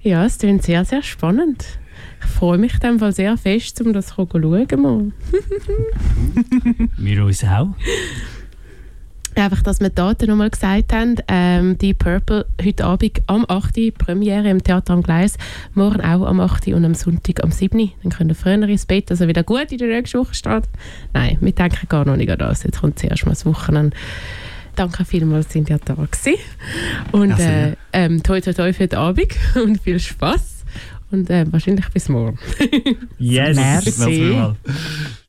Ja, 0.00 0.24
es 0.24 0.38
klingt 0.38 0.62
sehr, 0.64 0.84
sehr 0.84 1.02
spannend. 1.02 1.78
Ich 2.20 2.26
freue 2.30 2.58
mich 2.58 2.78
dem 2.78 2.98
Fall 2.98 3.12
sehr 3.12 3.36
fest, 3.36 3.80
um 3.82 3.92
das 3.92 4.06
zu 4.08 4.14
schauen. 4.14 5.12
Wir 6.96 7.24
uns 7.24 7.44
auch. 7.44 7.68
Einfach, 9.34 9.62
dass 9.62 9.80
wir 9.80 9.88
die 9.88 9.94
Daten 9.94 10.26
nochmal 10.26 10.50
gesagt 10.50 10.92
haben. 10.92 11.16
Ähm, 11.26 11.78
die 11.78 11.94
Purple 11.94 12.46
heute 12.62 12.84
Abend 12.84 13.22
am 13.26 13.46
8. 13.48 13.78
Uhr, 13.78 13.90
Premiere 13.92 14.50
im 14.50 14.62
Theater 14.62 14.92
am 14.92 15.02
Gleis. 15.02 15.38
Morgen 15.74 16.00
auch 16.02 16.26
am 16.26 16.40
8. 16.40 16.68
Uhr 16.68 16.76
und 16.76 16.84
am 16.84 16.94
Sonntag 16.94 17.42
am 17.42 17.50
7. 17.50 17.78
Uhr. 17.80 17.88
Dann 18.02 18.12
können 18.12 18.30
wir 18.30 18.34
früher 18.34 18.62
ins 18.68 18.84
Bett, 18.84 19.10
also 19.10 19.26
wieder 19.28 19.42
gut 19.42 19.72
in 19.72 19.78
der 19.78 19.88
nächsten 19.88 20.18
Woche 20.18 20.34
starten. 20.34 20.68
Nein, 21.14 21.38
wir 21.40 21.52
denken 21.52 21.88
gar 21.88 22.04
noch 22.04 22.16
nicht 22.16 22.30
an 22.30 22.38
das. 22.38 22.62
Jetzt 22.62 22.80
kommt 22.80 22.98
zuerst 22.98 23.24
mal 23.24 23.32
das 23.32 23.46
Wochenende. 23.46 23.96
Danke 24.76 25.04
vielmals, 25.04 25.52
sind 25.52 25.68
ja 25.68 25.78
da 25.82 25.94
gewesen. 25.94 26.38
Und 27.12 27.38
äh, 27.38 27.76
ähm, 27.92 28.22
toi 28.22 28.40
toi 28.40 28.52
toi 28.52 28.72
für 28.72 28.86
den 28.86 28.98
Abend 28.98 29.32
und 29.54 29.80
viel 29.80 29.98
Spaß. 29.98 30.64
Und 31.10 31.28
äh, 31.28 31.44
wahrscheinlich 31.50 31.88
bis 31.90 32.08
morgen. 32.08 32.38
Yes. 33.18 33.56
Merci. 33.56 33.92
Merci. 33.98 34.56